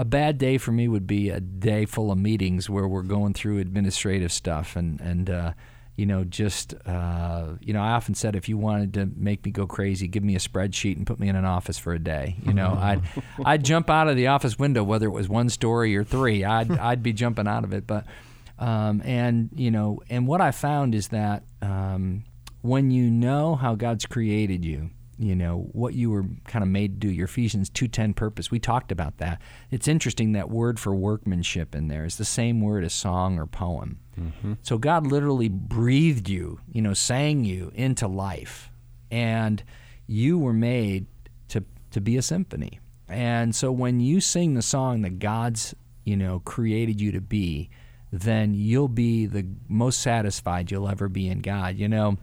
A 0.00 0.04
bad 0.06 0.38
day 0.38 0.56
for 0.56 0.72
me 0.72 0.88
would 0.88 1.06
be 1.06 1.28
a 1.28 1.40
day 1.40 1.84
full 1.84 2.10
of 2.10 2.16
meetings 2.16 2.70
where 2.70 2.88
we're 2.88 3.02
going 3.02 3.34
through 3.34 3.58
administrative 3.58 4.32
stuff 4.32 4.74
and 4.74 4.98
and 4.98 5.28
uh, 5.28 5.52
you 5.94 6.06
know 6.06 6.24
just 6.24 6.72
uh, 6.86 7.48
you 7.60 7.74
know 7.74 7.82
I 7.82 7.90
often 7.90 8.14
said 8.14 8.34
if 8.34 8.48
you 8.48 8.56
wanted 8.56 8.94
to 8.94 9.10
make 9.14 9.44
me 9.44 9.50
go 9.50 9.66
crazy, 9.66 10.08
give 10.08 10.24
me 10.24 10.34
a 10.36 10.38
spreadsheet 10.38 10.96
and 10.96 11.06
put 11.06 11.20
me 11.20 11.28
in 11.28 11.36
an 11.36 11.44
office 11.44 11.76
for 11.76 11.92
a 11.92 11.98
day. 11.98 12.36
You 12.46 12.54
know, 12.54 12.78
I'd 12.80 13.02
I'd 13.44 13.62
jump 13.62 13.90
out 13.90 14.08
of 14.08 14.16
the 14.16 14.28
office 14.28 14.58
window 14.58 14.82
whether 14.82 15.04
it 15.04 15.10
was 15.10 15.28
one 15.28 15.50
story 15.50 15.94
or 15.94 16.02
three. 16.02 16.44
I'd 16.44 16.70
I'd 16.78 17.02
be 17.02 17.12
jumping 17.12 17.46
out 17.46 17.64
of 17.64 17.74
it, 17.74 17.86
but 17.86 18.06
um, 18.58 19.02
and 19.04 19.50
you 19.54 19.70
know 19.70 20.00
and 20.08 20.26
what 20.26 20.40
I 20.40 20.52
found 20.52 20.94
is 20.94 21.08
that 21.08 21.42
um, 21.60 22.24
when 22.62 22.90
you 22.90 23.10
know 23.10 23.54
how 23.54 23.74
God's 23.74 24.06
created 24.06 24.64
you 24.64 24.92
you 25.20 25.36
know 25.36 25.68
what 25.72 25.92
you 25.92 26.10
were 26.10 26.24
kind 26.46 26.62
of 26.62 26.68
made 26.70 26.94
to 26.94 27.06
do 27.06 27.12
your 27.12 27.26
ephesians 27.26 27.68
2.10 27.68 28.16
purpose 28.16 28.50
we 28.50 28.58
talked 28.58 28.90
about 28.90 29.18
that. 29.18 29.40
It's 29.70 29.86
interesting 29.86 30.32
that 30.32 30.48
word 30.48 30.80
for 30.80 30.94
workmanship 30.94 31.74
in 31.74 31.88
there. 31.88 32.06
Is 32.06 32.16
the 32.16 32.24
same 32.24 32.62
word 32.62 32.84
as 32.84 32.94
song 32.94 33.38
or 33.38 33.46
poem. 33.46 33.98
Mm-hmm. 34.18 34.54
So 34.62 34.78
god 34.78 35.06
literally 35.06 35.48
breathed 35.48 36.28
you 36.28 36.60
you 36.72 36.80
know 36.80 36.94
sang 36.94 37.44
you 37.44 37.70
into 37.74 38.08
life 38.08 38.70
and 39.10 39.62
you 40.06 40.38
were 40.38 40.54
made 40.54 41.06
to 41.48 41.64
to 41.90 42.00
be 42.00 42.16
a 42.16 42.22
symphony. 42.22 42.80
And 43.06 43.54
so 43.54 43.70
when 43.72 44.00
you 44.00 44.20
sing 44.20 44.54
the 44.54 44.62
song 44.62 45.02
that 45.02 45.18
god's 45.18 45.74
you 46.04 46.16
know 46.16 46.40
created 46.40 46.98
you 46.98 47.12
to 47.12 47.20
be 47.20 47.68
then 48.10 48.54
you'll 48.54 48.88
be 48.88 49.26
the 49.26 49.46
most 49.68 50.00
satisfied 50.00 50.70
you'll 50.70 50.88
ever 50.88 51.10
be 51.10 51.28
in 51.28 51.40
god. 51.40 51.76
You 51.76 51.88
know 51.88 52.16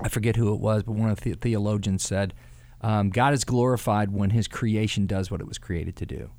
I 0.00 0.08
forget 0.08 0.36
who 0.36 0.52
it 0.54 0.60
was, 0.60 0.82
but 0.82 0.92
one 0.92 1.10
of 1.10 1.20
the 1.20 1.34
theologians 1.34 2.02
said, 2.04 2.34
um, 2.80 3.10
God 3.10 3.34
is 3.34 3.44
glorified 3.44 4.12
when 4.12 4.30
his 4.30 4.46
creation 4.46 5.06
does 5.06 5.30
what 5.30 5.40
it 5.40 5.48
was 5.48 5.58
created 5.58 5.96
to 5.96 6.06
do. 6.06 6.30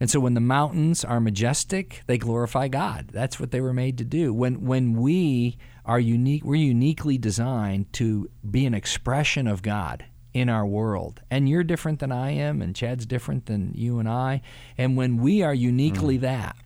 And 0.00 0.10
so 0.10 0.18
when 0.18 0.34
the 0.34 0.40
mountains 0.40 1.04
are 1.04 1.20
majestic, 1.20 2.02
they 2.06 2.18
glorify 2.18 2.68
God. 2.68 3.10
That's 3.12 3.38
what 3.38 3.50
they 3.50 3.60
were 3.60 3.74
made 3.74 3.98
to 3.98 4.04
do. 4.04 4.32
When 4.32 4.64
when 4.64 4.94
we 4.94 5.58
are 5.84 6.00
unique, 6.00 6.44
we're 6.44 6.56
uniquely 6.56 7.18
designed 7.18 7.92
to 7.94 8.28
be 8.48 8.66
an 8.66 8.74
expression 8.74 9.46
of 9.46 9.62
God 9.62 10.04
in 10.32 10.48
our 10.48 10.66
world. 10.66 11.20
And 11.30 11.48
you're 11.48 11.62
different 11.62 12.00
than 12.00 12.10
I 12.10 12.30
am, 12.30 12.60
and 12.60 12.74
Chad's 12.74 13.06
different 13.06 13.46
than 13.46 13.72
you 13.74 13.98
and 13.98 14.08
I. 14.08 14.40
And 14.76 14.96
when 14.96 15.18
we 15.18 15.42
are 15.42 15.54
uniquely 15.54 16.16
that, 16.18 16.56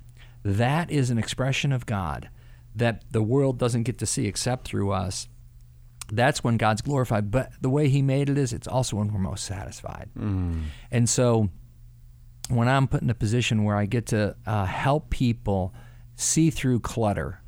that 0.44 0.90
is 0.90 1.10
an 1.10 1.18
expression 1.18 1.72
of 1.72 1.84
God 1.84 2.30
that 2.74 3.02
the 3.10 3.22
world 3.22 3.58
doesn't 3.58 3.82
get 3.82 3.98
to 3.98 4.06
see 4.06 4.26
except 4.26 4.66
through 4.66 4.92
us 4.92 5.28
that's 6.12 6.42
when 6.42 6.56
God's 6.56 6.82
glorified. 6.82 7.30
But 7.30 7.52
the 7.60 7.70
way 7.70 7.88
He 7.88 8.02
made 8.02 8.30
it 8.30 8.38
is, 8.38 8.52
it's 8.52 8.68
also 8.68 8.96
when 8.96 9.12
we're 9.12 9.20
most 9.20 9.44
satisfied. 9.44 10.10
And 10.90 11.08
so, 11.08 11.50
when 12.48 12.68
I'm 12.68 12.88
put 12.88 13.02
in 13.02 13.10
a 13.10 13.14
position 13.14 13.64
where 13.64 13.76
I 13.76 13.86
get 13.86 14.06
to 14.06 14.34
uh, 14.46 14.64
help 14.64 15.10
people 15.10 15.74
see 16.16 16.50
through 16.50 16.80
clutter, 16.80 17.42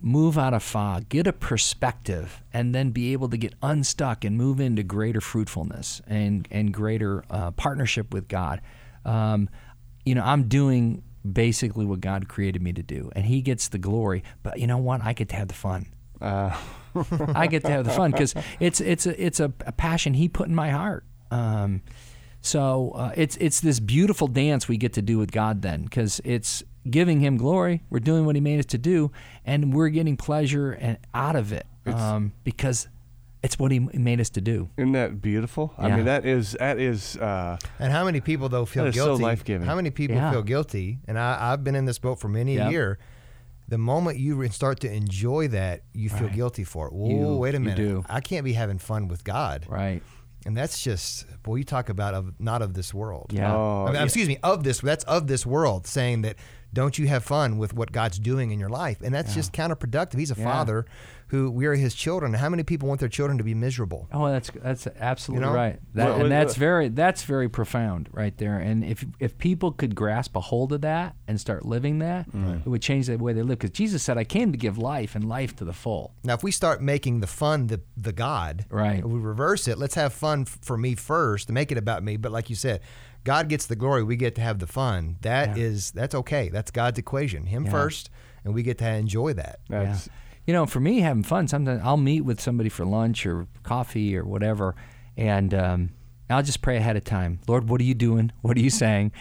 move 0.00 0.38
out 0.38 0.54
of 0.54 0.62
fog, 0.62 1.08
get 1.08 1.26
a 1.26 1.32
perspective, 1.32 2.42
and 2.52 2.74
then 2.74 2.90
be 2.90 3.12
able 3.12 3.28
to 3.28 3.36
get 3.36 3.54
unstuck 3.62 4.24
and 4.24 4.36
move 4.36 4.58
into 4.58 4.82
greater 4.82 5.20
fruitfulness 5.20 6.00
and 6.06 6.48
and 6.50 6.72
greater 6.72 7.24
uh, 7.30 7.50
partnership 7.52 8.12
with 8.12 8.26
God, 8.28 8.60
um, 9.04 9.48
you 10.04 10.14
know, 10.14 10.22
I'm 10.24 10.48
doing 10.48 11.02
basically 11.30 11.84
what 11.84 12.00
God 12.00 12.28
created 12.28 12.62
me 12.62 12.72
to 12.72 12.82
do, 12.82 13.10
and 13.14 13.26
He 13.26 13.42
gets 13.42 13.68
the 13.68 13.78
glory. 13.78 14.24
But 14.42 14.58
you 14.58 14.66
know 14.66 14.78
what? 14.78 15.02
I 15.02 15.12
get 15.12 15.28
to 15.28 15.36
have 15.36 15.48
the 15.48 15.54
fun. 15.54 15.86
Uh, 16.22 16.56
I 17.34 17.46
get 17.46 17.64
to 17.64 17.70
have 17.70 17.84
the 17.84 17.90
fun 17.90 18.10
because 18.10 18.34
it's 18.60 18.80
it's 18.80 19.06
a 19.06 19.24
it's 19.26 19.40
a, 19.40 19.52
a 19.66 19.72
passion 19.72 20.14
he 20.14 20.28
put 20.28 20.48
in 20.48 20.54
my 20.54 20.70
heart. 20.70 21.04
Um, 21.30 21.82
so 22.40 22.90
uh, 22.94 23.12
it's 23.16 23.36
it's 23.36 23.60
this 23.60 23.80
beautiful 23.80 24.26
dance 24.28 24.68
we 24.68 24.76
get 24.76 24.92
to 24.94 25.02
do 25.02 25.18
with 25.18 25.30
God 25.32 25.62
then 25.62 25.84
because 25.84 26.20
it's 26.24 26.62
giving 26.90 27.20
Him 27.20 27.36
glory. 27.36 27.82
We're 27.90 28.00
doing 28.00 28.26
what 28.26 28.34
He 28.34 28.40
made 28.40 28.58
us 28.58 28.66
to 28.66 28.78
do, 28.78 29.10
and 29.44 29.72
we're 29.72 29.88
getting 29.90 30.16
pleasure 30.16 30.72
and 30.72 30.98
out 31.14 31.36
of 31.36 31.52
it 31.52 31.66
um, 31.86 32.32
because 32.44 32.88
it's 33.42 33.58
what 33.58 33.70
He 33.72 33.78
made 33.78 34.20
us 34.20 34.30
to 34.30 34.40
do. 34.40 34.68
isn't 34.76 34.92
that 34.92 35.22
beautiful? 35.22 35.72
I 35.78 35.88
mean, 35.88 36.04
that 36.06 36.26
is 36.26 36.56
that 36.58 36.78
is. 36.78 37.16
Uh, 37.16 37.56
And 37.78 37.92
how 37.92 38.04
many 38.04 38.20
people 38.20 38.48
though 38.48 38.64
feel 38.66 38.84
That 38.84 38.90
is 38.90 38.96
so 38.96 39.06
guilty? 39.06 39.22
life-giving. 39.22 39.66
How 39.66 39.76
many 39.76 39.90
people 39.90 40.16
Yeah. 40.16 40.30
feel 40.32 40.42
guilty? 40.42 40.98
And 41.06 41.18
I, 41.18 41.52
I've 41.52 41.62
been 41.64 41.74
in 41.76 41.84
this 41.86 41.98
boat 41.98 42.18
for 42.20 42.28
many 42.28 42.56
a 42.56 42.68
year. 42.70 42.98
The 43.72 43.78
moment 43.78 44.18
you 44.18 44.46
start 44.50 44.80
to 44.80 44.92
enjoy 44.92 45.48
that, 45.48 45.80
you 45.94 46.10
feel 46.10 46.26
Right. 46.26 46.36
guilty 46.36 46.62
for 46.62 46.88
it. 46.88 46.92
Whoa, 46.92 47.38
wait 47.38 47.54
a 47.54 47.58
minute! 47.58 48.04
I 48.06 48.20
can't 48.20 48.44
be 48.44 48.52
having 48.52 48.76
fun 48.76 49.08
with 49.08 49.24
God, 49.24 49.64
Right? 49.66 50.02
and 50.44 50.54
that's 50.54 50.82
just 50.82 51.24
boy. 51.42 51.56
You 51.56 51.64
talk 51.64 51.88
about 51.88 52.12
of 52.12 52.34
not 52.38 52.60
of 52.60 52.74
this 52.74 52.92
world. 52.92 53.30
Yeah. 53.32 53.50
oh, 53.56 53.84
I 53.84 53.86
mean, 53.86 53.94
yeah. 53.94 54.04
excuse 54.04 54.28
me, 54.28 54.36
of 54.42 54.62
this. 54.62 54.80
That's 54.82 55.04
of 55.04 55.26
this 55.26 55.46
world. 55.46 55.86
Saying 55.86 56.20
that 56.20 56.36
don't 56.74 56.98
you 56.98 57.06
have 57.08 57.24
fun 57.24 57.56
with 57.56 57.72
what 57.72 57.92
God's 57.92 58.18
doing 58.18 58.50
in 58.50 58.58
your 58.60 58.68
life, 58.68 58.98
and 59.02 59.14
that's 59.14 59.32
just 59.34 59.54
counterproductive. 59.54 60.18
He's 60.18 60.30
a 60.30 60.34
Yeah. 60.38 60.44
father 60.44 60.84
who 61.32 61.50
we 61.50 61.64
are 61.64 61.74
his 61.74 61.94
children. 61.94 62.34
How 62.34 62.50
many 62.50 62.62
people 62.62 62.88
want 62.88 63.00
their 63.00 63.08
children 63.08 63.38
to 63.38 63.44
be 63.44 63.54
miserable? 63.54 64.06
Oh, 64.12 64.30
that's 64.30 64.50
that's 64.50 64.86
absolutely 65.00 65.46
know? 65.46 65.54
right. 65.54 65.80
That, 65.94 66.10
Well, 66.10 66.20
and 66.20 66.30
that's 66.30 66.56
uh, 66.56 66.60
very 66.60 66.88
that's 66.88 67.22
very 67.22 67.48
profound 67.48 68.10
right 68.12 68.36
there. 68.36 68.58
And 68.58 68.84
if 68.84 69.02
if 69.18 69.38
people 69.38 69.72
could 69.72 69.94
grasp 69.94 70.36
a 70.36 70.40
hold 70.40 70.74
of 70.74 70.82
that 70.82 71.16
and 71.26 71.40
start 71.40 71.64
living 71.64 72.00
that, 72.00 72.26
it 72.34 72.68
would 72.68 72.82
change 72.82 73.06
the 73.06 73.16
way 73.16 73.32
they 73.32 73.40
live. 73.40 73.58
Because 73.58 73.70
Jesus 73.70 74.02
said, 74.02 74.18
"I 74.18 74.24
came 74.24 74.52
to 74.52 74.58
give 74.58 74.76
life 74.76 75.14
and 75.14 75.26
life 75.26 75.56
to 75.56 75.64
the 75.64 75.72
full." 75.72 76.12
Now, 76.22 76.34
if 76.34 76.42
we 76.42 76.50
start 76.50 76.82
making 76.82 77.20
the 77.20 77.26
fun 77.26 77.68
the 77.68 77.80
the 77.96 78.12
God, 78.12 78.66
Right. 78.68 79.02
We 79.02 79.18
reverse 79.18 79.66
it. 79.68 79.78
Let's 79.78 79.94
have 79.94 80.12
fun 80.12 80.42
f- 80.42 80.58
for 80.60 80.76
me 80.76 80.94
first 80.94 81.46
to 81.46 81.54
make 81.54 81.72
it 81.72 81.78
about 81.78 82.04
me. 82.04 82.18
But 82.18 82.30
like 82.30 82.50
you 82.50 82.56
said, 82.56 82.80
God 83.24 83.48
gets 83.48 83.64
the 83.64 83.76
glory. 83.76 84.02
We 84.02 84.16
get 84.16 84.34
to 84.34 84.42
have 84.42 84.58
the 84.58 84.66
fun. 84.66 85.16
That 85.22 85.56
is 85.56 85.92
that's 85.92 86.14
okay. 86.14 86.50
That's 86.50 86.70
God's 86.70 86.98
equation. 86.98 87.46
Him 87.46 87.64
Yeah. 87.64 87.70
first, 87.70 88.10
and 88.44 88.52
we 88.52 88.62
get 88.62 88.76
to 88.78 88.86
enjoy 88.86 89.32
that. 89.32 89.60
That's 89.70 90.08
yeah. 90.08 90.12
You 90.46 90.52
know, 90.52 90.66
for 90.66 90.80
me, 90.80 91.00
having 91.00 91.22
fun. 91.22 91.46
Sometimes 91.46 91.80
I'll 91.84 91.96
meet 91.96 92.22
with 92.22 92.40
somebody 92.40 92.68
for 92.68 92.84
lunch 92.84 93.24
or 93.26 93.46
coffee 93.62 94.16
or 94.16 94.24
whatever, 94.24 94.74
and 95.16 95.54
um, 95.54 95.90
I'll 96.28 96.42
just 96.42 96.62
pray 96.62 96.76
ahead 96.76 96.96
of 96.96 97.04
time. 97.04 97.40
Lord, 97.46 97.68
what 97.68 97.80
are 97.80 97.84
you 97.84 97.94
doing? 97.94 98.32
What 98.42 98.56
are 98.56 98.60
you 98.60 98.70
saying? 98.70 99.12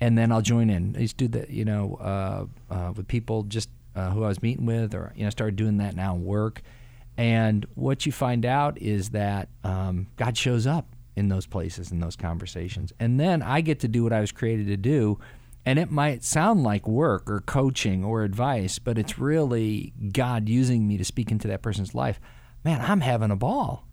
And 0.00 0.16
then 0.16 0.30
I'll 0.30 0.42
join 0.42 0.70
in. 0.70 0.94
I 0.96 1.00
used 1.00 1.18
to 1.18 1.26
do 1.26 1.38
that, 1.38 1.50
you 1.50 1.64
know, 1.64 1.96
uh, 1.96 2.46
uh, 2.72 2.92
with 2.94 3.08
people 3.08 3.42
just 3.42 3.68
uh, 3.96 4.10
who 4.10 4.22
I 4.22 4.28
was 4.28 4.40
meeting 4.42 4.66
with, 4.66 4.94
or 4.94 5.12
you 5.16 5.24
know, 5.24 5.30
started 5.30 5.56
doing 5.56 5.78
that 5.78 5.96
now 5.96 6.14
in 6.14 6.24
work. 6.24 6.62
And 7.16 7.66
what 7.74 8.06
you 8.06 8.12
find 8.12 8.46
out 8.46 8.80
is 8.80 9.10
that 9.10 9.48
um, 9.64 10.06
God 10.16 10.36
shows 10.38 10.68
up 10.68 10.86
in 11.16 11.28
those 11.28 11.46
places, 11.46 11.90
in 11.90 11.98
those 11.98 12.14
conversations, 12.14 12.92
and 13.00 13.18
then 13.18 13.42
I 13.42 13.60
get 13.60 13.80
to 13.80 13.88
do 13.88 14.04
what 14.04 14.12
I 14.12 14.20
was 14.20 14.30
created 14.30 14.68
to 14.68 14.76
do. 14.76 15.18
And 15.68 15.78
it 15.78 15.90
might 15.90 16.24
sound 16.24 16.62
like 16.62 16.88
work 16.88 17.28
or 17.28 17.40
coaching 17.40 18.02
or 18.02 18.22
advice, 18.22 18.78
but 18.78 18.96
it's 18.96 19.18
really 19.18 19.92
God 20.12 20.48
using 20.48 20.88
me 20.88 20.96
to 20.96 21.04
speak 21.04 21.30
into 21.30 21.46
that 21.48 21.60
person's 21.60 21.94
life. 21.94 22.18
Man, 22.64 22.80
I'm 22.80 23.02
having 23.02 23.30
a 23.30 23.36
ball. 23.36 23.86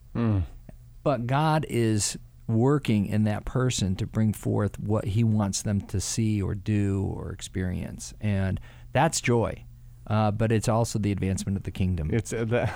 But 1.02 1.26
God 1.26 1.66
is 1.68 2.16
working 2.48 3.04
in 3.04 3.24
that 3.24 3.44
person 3.44 3.94
to 3.96 4.06
bring 4.06 4.32
forth 4.32 4.78
what 4.78 5.04
He 5.04 5.22
wants 5.22 5.60
them 5.60 5.82
to 5.82 6.00
see 6.00 6.40
or 6.40 6.54
do 6.54 7.12
or 7.14 7.30
experience. 7.30 8.14
And 8.22 8.58
that's 8.94 9.20
joy. 9.20 9.66
Uh, 10.06 10.30
but 10.30 10.52
it's 10.52 10.68
also 10.68 10.98
the 10.98 11.12
advancement 11.12 11.58
of 11.58 11.64
the 11.64 11.70
kingdom. 11.70 12.08
It's 12.10 12.32
uh, 12.32 12.44
the 12.44 12.70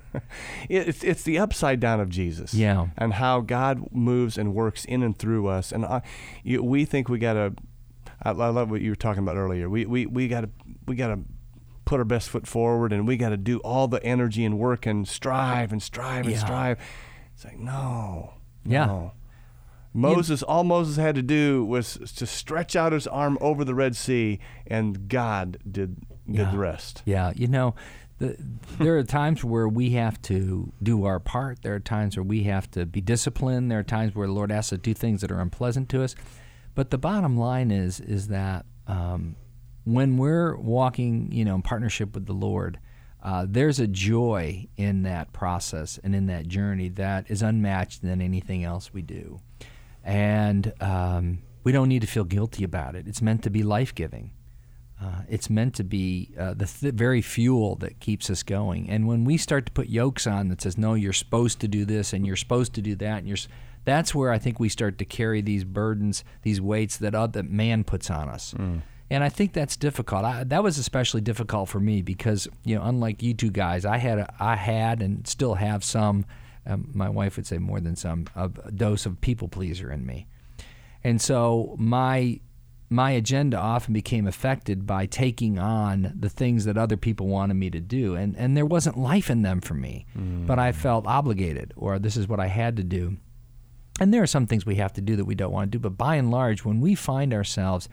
it's 0.70 1.02
it's 1.02 1.24
the 1.24 1.38
upside 1.38 1.80
down 1.80 2.00
of 2.00 2.08
Jesus. 2.08 2.54
Yeah. 2.54 2.88
and 2.96 3.12
how 3.14 3.40
God 3.40 3.92
moves 3.92 4.38
and 4.38 4.54
works 4.54 4.84
in 4.84 5.02
and 5.02 5.18
through 5.18 5.48
us. 5.48 5.72
And 5.72 5.84
I, 5.84 6.02
you, 6.44 6.62
we 6.62 6.84
think 6.84 7.08
we 7.08 7.18
got 7.18 7.34
to. 7.34 7.52
I, 8.22 8.30
I 8.30 8.48
love 8.48 8.70
what 8.70 8.80
you 8.80 8.90
were 8.90 8.96
talking 8.96 9.22
about 9.22 9.36
earlier. 9.36 9.68
We 9.68 9.86
we 9.86 10.06
we 10.06 10.28
got 10.28 10.42
to 10.42 10.50
we 10.86 10.96
got 10.96 11.08
to 11.08 11.20
put 11.84 11.98
our 12.00 12.04
best 12.04 12.28
foot 12.28 12.46
forward, 12.46 12.92
and 12.92 13.06
we 13.06 13.16
got 13.16 13.30
to 13.30 13.36
do 13.36 13.58
all 13.60 13.88
the 13.88 14.02
energy 14.04 14.44
and 14.44 14.58
work 14.58 14.84
and 14.86 15.06
strive 15.08 15.72
and 15.72 15.82
strive 15.82 16.24
and 16.26 16.34
Yeah. 16.34 16.38
strive. 16.40 16.78
It's 17.34 17.44
like 17.44 17.58
no, 17.58 18.34
Yeah. 18.64 18.86
no. 18.86 19.12
Moses, 19.94 20.42
all 20.42 20.64
Moses 20.64 20.96
had 20.96 21.14
to 21.14 21.22
do 21.22 21.64
was 21.64 21.94
to 22.16 22.26
stretch 22.26 22.76
out 22.76 22.92
his 22.92 23.06
arm 23.06 23.38
over 23.40 23.64
the 23.64 23.74
Red 23.74 23.96
Sea, 23.96 24.38
and 24.66 25.08
God 25.08 25.58
did 25.70 25.96
did 26.26 26.36
Yeah. 26.36 26.50
the 26.50 26.58
rest. 26.58 27.02
Yeah, 27.06 27.32
you 27.34 27.46
know, 27.48 27.74
the, 28.18 28.36
there 28.78 28.98
are 28.98 29.02
times 29.02 29.42
where 29.42 29.66
we 29.66 29.90
have 29.92 30.20
to 30.22 30.72
do 30.82 31.04
our 31.04 31.18
part. 31.18 31.62
There 31.62 31.74
are 31.74 31.80
times 31.80 32.16
where 32.18 32.24
we 32.24 32.42
have 32.42 32.70
to 32.72 32.84
be 32.84 33.00
disciplined. 33.00 33.70
There 33.70 33.78
are 33.78 33.82
times 33.84 34.14
where 34.14 34.26
the 34.26 34.32
Lord 34.34 34.52
asks 34.52 34.72
us 34.74 34.78
to 34.78 34.82
do 34.82 34.92
things 34.92 35.22
that 35.22 35.32
are 35.32 35.40
unpleasant 35.40 35.88
to 35.90 36.02
us. 36.02 36.14
But 36.78 36.90
the 36.90 36.98
bottom 36.98 37.36
line 37.36 37.72
is 37.72 37.98
is 37.98 38.28
that 38.28 38.64
um, 38.86 39.34
when 39.82 40.16
we're 40.16 40.56
walking, 40.56 41.32
you 41.32 41.44
know, 41.44 41.56
in 41.56 41.62
partnership 41.62 42.14
with 42.14 42.26
the 42.26 42.32
Lord, 42.32 42.78
uh, 43.20 43.46
there's 43.48 43.80
a 43.80 43.88
joy 43.88 44.68
in 44.76 45.02
that 45.02 45.32
process 45.32 45.98
and 46.04 46.14
in 46.14 46.26
that 46.26 46.46
journey 46.46 46.88
that 46.90 47.28
is 47.32 47.42
unmatched 47.42 48.02
than 48.02 48.22
anything 48.22 48.62
else 48.62 48.92
we 48.92 49.02
do. 49.02 49.40
And 50.04 50.72
um, 50.80 51.42
we 51.64 51.72
don't 51.72 51.88
need 51.88 52.02
to 52.02 52.06
feel 52.06 52.22
guilty 52.22 52.62
about 52.62 52.94
it. 52.94 53.08
It's 53.08 53.20
meant 53.20 53.42
to 53.42 53.50
be 53.50 53.64
life 53.64 53.92
giving. 53.92 54.30
Uh, 55.08 55.22
it's 55.28 55.48
meant 55.48 55.74
to 55.74 55.84
be 55.84 56.30
uh, 56.38 56.52
the 56.52 56.66
th- 56.66 56.92
very 56.92 57.22
fuel 57.22 57.76
that 57.76 57.98
keeps 57.98 58.28
us 58.28 58.42
going. 58.42 58.90
And 58.90 59.08
when 59.08 59.24
we 59.24 59.38
start 59.38 59.64
to 59.66 59.72
put 59.72 59.88
yokes 59.88 60.26
on 60.26 60.48
that 60.48 60.60
says, 60.60 60.76
no, 60.76 60.92
you're 60.92 61.14
supposed 61.14 61.60
to 61.60 61.68
do 61.68 61.86
this 61.86 62.12
and 62.12 62.26
you're 62.26 62.36
supposed 62.36 62.74
to 62.74 62.82
do 62.82 62.94
that, 62.96 63.18
and 63.18 63.28
you're, 63.28 63.38
that's 63.84 64.14
where 64.14 64.30
I 64.30 64.38
think 64.38 64.60
we 64.60 64.68
start 64.68 64.98
to 64.98 65.06
carry 65.06 65.40
these 65.40 65.64
burdens, 65.64 66.24
these 66.42 66.60
weights 66.60 66.98
that, 66.98 67.14
uh, 67.14 67.26
that 67.28 67.50
man 67.50 67.84
puts 67.84 68.10
on 68.10 68.28
us. 68.28 68.52
And 69.10 69.24
I 69.24 69.30
think 69.30 69.54
that's 69.54 69.76
difficult. 69.76 70.24
I, 70.24 70.44
that 70.44 70.62
was 70.62 70.76
especially 70.76 71.22
difficult 71.22 71.70
for 71.70 71.80
me 71.80 72.02
because, 72.02 72.46
you 72.64 72.76
know, 72.76 72.82
unlike 72.84 73.22
you 73.22 73.32
two 73.32 73.50
guys, 73.50 73.86
I 73.86 73.96
had, 73.96 74.18
a, 74.18 74.34
I 74.38 74.56
had 74.56 75.00
and 75.00 75.26
still 75.26 75.54
have 75.54 75.82
some, 75.82 76.26
um, 76.66 76.90
my 76.92 77.08
wife 77.08 77.36
would 77.36 77.46
say 77.46 77.56
more 77.56 77.80
than 77.80 77.96
some, 77.96 78.26
a 78.36 78.48
dose 78.70 79.06
of 79.06 79.18
people 79.22 79.48
pleaser 79.48 79.90
in 79.90 80.04
me. 80.04 80.26
And 81.02 81.22
so 81.22 81.74
my 81.78 82.40
my 82.90 83.10
agenda 83.10 83.58
often 83.58 83.92
became 83.92 84.26
affected 84.26 84.86
by 84.86 85.06
taking 85.06 85.58
on 85.58 86.14
the 86.18 86.28
things 86.28 86.64
that 86.64 86.78
other 86.78 86.96
people 86.96 87.26
wanted 87.26 87.54
me 87.54 87.70
to 87.70 87.80
do. 87.80 88.14
And 88.14 88.36
and 88.36 88.56
there 88.56 88.66
wasn't 88.66 88.98
life 88.98 89.30
in 89.30 89.42
them 89.42 89.60
for 89.60 89.74
me 89.74 90.06
but 90.14 90.58
I 90.58 90.72
mm. 90.72 90.74
felt 90.74 91.06
obligated 91.06 91.72
or 91.76 91.98
this 91.98 92.16
is 92.16 92.28
what 92.28 92.40
I 92.40 92.46
had 92.46 92.76
to 92.76 92.84
do. 92.84 93.16
And 94.00 94.14
there 94.14 94.22
are 94.22 94.28
some 94.28 94.46
things 94.46 94.64
we 94.64 94.76
have 94.76 94.92
to 94.94 95.00
do 95.00 95.16
that 95.16 95.24
we 95.24 95.34
don't 95.34 95.52
want 95.52 95.70
to 95.72 95.78
do 95.78 95.82
but 95.82 95.98
by 95.98 96.16
and 96.16 96.30
large 96.30 96.64
when 96.64 96.80
we 96.80 96.94
find 96.94 97.34
ourselves 97.34 97.88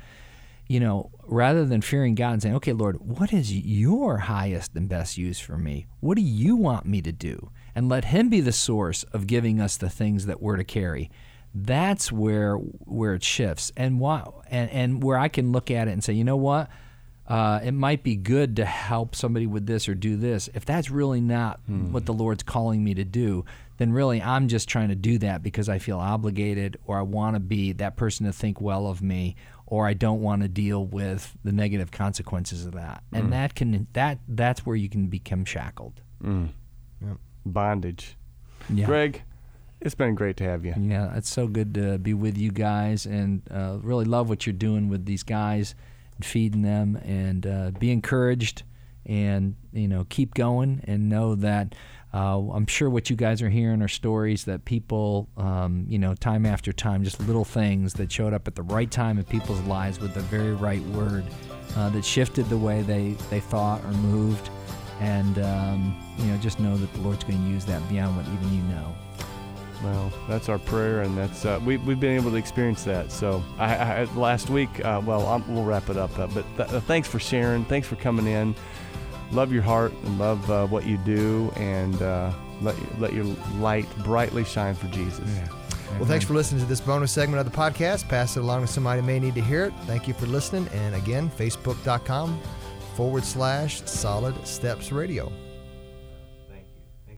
you 0.67 0.79
know 0.79 1.11
rather 1.27 1.65
than 1.65 1.81
fearing 1.81 2.15
God 2.15 2.33
and 2.33 2.41
saying 2.41 2.55
okay 2.55 2.73
Lord 2.73 2.97
what 2.99 3.33
is 3.33 3.53
your 3.53 4.17
highest 4.17 4.75
and 4.75 4.87
best 4.87 5.17
use 5.17 5.39
for 5.39 5.57
me? 5.57 5.87
What 5.99 6.15
do 6.15 6.23
you 6.23 6.55
want 6.55 6.85
me 6.85 7.01
to 7.01 7.11
do? 7.11 7.51
and 7.75 7.89
let 7.89 8.05
him 8.05 8.29
be 8.29 8.39
the 8.39 8.53
source 8.53 9.03
of 9.11 9.27
giving 9.27 9.59
us 9.59 9.75
the 9.75 9.89
things 9.89 10.25
that 10.25 10.41
we're 10.41 10.55
to 10.55 10.63
carry 10.63 11.11
that's 11.55 12.11
where 12.11 12.55
where 12.57 13.13
it 13.13 13.23
shifts 13.23 13.71
and 13.77 13.97
why 13.99 14.25
and, 14.49 14.69
and 14.71 15.03
where 15.03 15.17
I 15.17 15.29
can 15.29 15.53
look 15.53 15.71
at 15.71 15.87
it 15.87 15.91
and 15.91 16.03
say, 16.03 16.13
you 16.13 16.25
know 16.25 16.35
what? 16.35 16.69
Uh, 17.27 17.59
it 17.63 17.71
might 17.71 18.03
be 18.03 18.15
good 18.15 18.57
to 18.57 18.65
help 18.65 19.15
somebody 19.15 19.47
with 19.47 19.65
this 19.65 19.89
or 19.89 19.95
do 19.95 20.15
this. 20.15 20.47
If 20.53 20.63
that's 20.65 20.91
really 20.91 21.21
not 21.21 21.59
hmm. 21.65 21.91
what 21.91 22.05
the 22.05 22.13
Lord's 22.13 22.43
calling 22.43 22.83
me 22.83 22.93
to 22.93 23.03
do, 23.03 23.45
then 23.77 23.93
really 23.93 24.21
I'm 24.21 24.47
just 24.47 24.69
trying 24.69 24.89
to 24.89 24.95
do 24.95 25.17
that 25.19 25.41
because 25.41 25.67
I 25.67 25.79
feel 25.79 25.97
obligated 25.97 26.77
or 26.85 26.99
I 26.99 27.01
want 27.01 27.35
to 27.35 27.39
be 27.39 27.71
that 27.73 27.95
person 27.95 28.27
to 28.27 28.33
think 28.33 28.61
well 28.61 28.85
of 28.85 29.01
me 29.01 29.35
or 29.65 29.87
I 29.87 29.93
don't 29.93 30.21
want 30.21 30.43
to 30.43 30.47
deal 30.47 30.85
with 30.85 31.35
the 31.43 31.51
negative 31.51 31.89
consequences 31.89 32.65
of 32.65 32.73
that. 32.73 33.01
And 33.11 33.25
hmm. 33.25 33.29
that 33.31 33.55
can 33.55 33.87
that 33.93 34.19
that's 34.27 34.65
where 34.65 34.75
you 34.75 34.89
can 34.89 35.07
become 35.07 35.45
shackled. 35.45 36.01
Hmm. 36.21 36.47
Bondage. 37.45 38.17
Yeah. 38.69 38.87
Greg, 38.87 39.21
it's 39.85 39.95
been 39.95 40.15
great 40.15 40.35
to 40.37 40.43
have 40.43 40.65
you. 40.65 40.73
Yeah, 40.77 41.15
it's 41.15 41.29
so 41.29 41.47
good 41.47 41.75
to 41.75 41.99
be 41.99 42.15
with 42.15 42.37
you 42.37 42.51
guys 42.51 43.05
and 43.05 43.43
uh, 43.51 43.77
really 43.81 44.05
love 44.05 44.27
what 44.29 44.47
you're 44.47 44.53
doing 44.53 44.89
with 44.89 45.05
these 45.05 45.21
guys 45.21 45.75
and 46.15 46.25
feeding 46.25 46.63
them 46.63 46.95
and 47.05 47.45
uh, 47.45 47.71
be 47.77 47.91
encouraged 47.91 48.63
and, 49.05 49.55
you 49.71 49.87
know, 49.87 50.07
keep 50.09 50.33
going 50.33 50.81
and 50.85 51.07
know 51.07 51.35
that 51.35 51.75
uh, 52.15 52.39
I'm 52.39 52.65
sure 52.65 52.89
what 52.89 53.11
you 53.11 53.15
guys 53.15 53.43
are 53.43 53.49
hearing 53.49 53.83
are 53.83 53.87
stories 53.87 54.45
that 54.45 54.65
people, 54.65 55.29
um, 55.37 55.85
you 55.87 55.99
know, 55.99 56.15
time 56.15 56.47
after 56.47 56.73
time, 56.73 57.03
just 57.03 57.19
little 57.19 57.45
things 57.45 57.93
that 57.93 58.11
showed 58.11 58.33
up 58.33 58.47
at 58.47 58.55
the 58.55 58.63
right 58.63 58.89
time 58.89 59.19
in 59.19 59.23
people's 59.25 59.61
lives 59.61 59.99
with 59.99 60.15
the 60.15 60.21
very 60.21 60.53
right 60.53 60.81
word 60.87 61.25
uh, 61.75 61.89
that 61.89 62.03
shifted 62.03 62.49
the 62.49 62.57
way 62.57 62.81
they, 62.81 63.11
they 63.29 63.39
thought 63.39 63.83
or 63.85 63.91
moved. 63.91 64.49
And, 64.99 65.37
um, 65.39 65.95
you 66.17 66.25
know, 66.25 66.37
just 66.37 66.59
know 66.59 66.75
that 66.75 66.91
the 66.93 67.01
Lord's 67.01 67.23
going 67.23 67.43
to 67.43 67.49
use 67.49 67.65
that 67.65 67.87
beyond 67.87 68.15
what 68.15 68.25
even 68.25 68.55
you 68.55 68.63
know. 68.63 68.95
Well, 69.85 70.11
that's 70.27 70.49
our 70.49 70.57
prayer, 70.57 71.01
and 71.01 71.15
that's 71.15 71.45
uh, 71.45 71.59
we, 71.63 71.77
we've 71.77 71.99
been 71.99 72.15
able 72.15 72.31
to 72.31 72.37
experience 72.37 72.83
that. 72.85 73.11
So, 73.11 73.43
I, 73.59 73.75
I 73.75 74.03
last 74.15 74.49
week, 74.49 74.83
uh, 74.83 74.99
well, 75.05 75.27
i 75.27 75.37
we'll 75.47 75.63
wrap 75.63 75.91
it 75.91 75.97
up. 75.97 76.17
Uh, 76.17 76.25
but 76.25 76.43
th- 76.57 76.69
uh, 76.69 76.79
thanks 76.81 77.07
for 77.07 77.19
sharing. 77.19 77.65
Thanks 77.65 77.87
for 77.87 77.95
coming 77.95 78.25
in. 78.25 78.55
Love 79.31 79.53
your 79.53 79.61
heart 79.61 79.93
and 80.03 80.17
love 80.17 80.49
uh, 80.49 80.65
what 80.65 80.87
you 80.87 80.97
do, 80.97 81.53
and 81.55 82.01
uh, 82.01 82.33
let 82.63 82.75
let 82.99 83.13
your 83.13 83.25
light 83.59 83.85
brightly 83.99 84.43
shine 84.43 84.73
for 84.73 84.87
Jesus. 84.87 85.29
Well, 85.99 86.05
thanks 86.05 86.25
for 86.25 86.33
listening 86.33 86.61
to 86.61 86.67
this 86.67 86.81
bonus 86.81 87.11
segment 87.11 87.45
of 87.45 87.51
the 87.51 87.55
podcast. 87.55 88.09
Pass 88.09 88.37
it 88.37 88.39
along 88.39 88.61
to 88.61 88.67
somebody 88.67 89.01
who 89.01 89.07
may 89.07 89.19
need 89.19 89.35
to 89.35 89.41
hear 89.41 89.65
it. 89.65 89.73
Thank 89.85 90.07
you 90.07 90.15
for 90.15 90.25
listening. 90.25 90.67
And 90.73 90.95
again, 90.95 91.29
facebook.com 91.29 92.41
forward 92.95 93.23
slash 93.23 93.83
solid 93.83 94.47
steps 94.47 94.91
radio. 94.91 95.31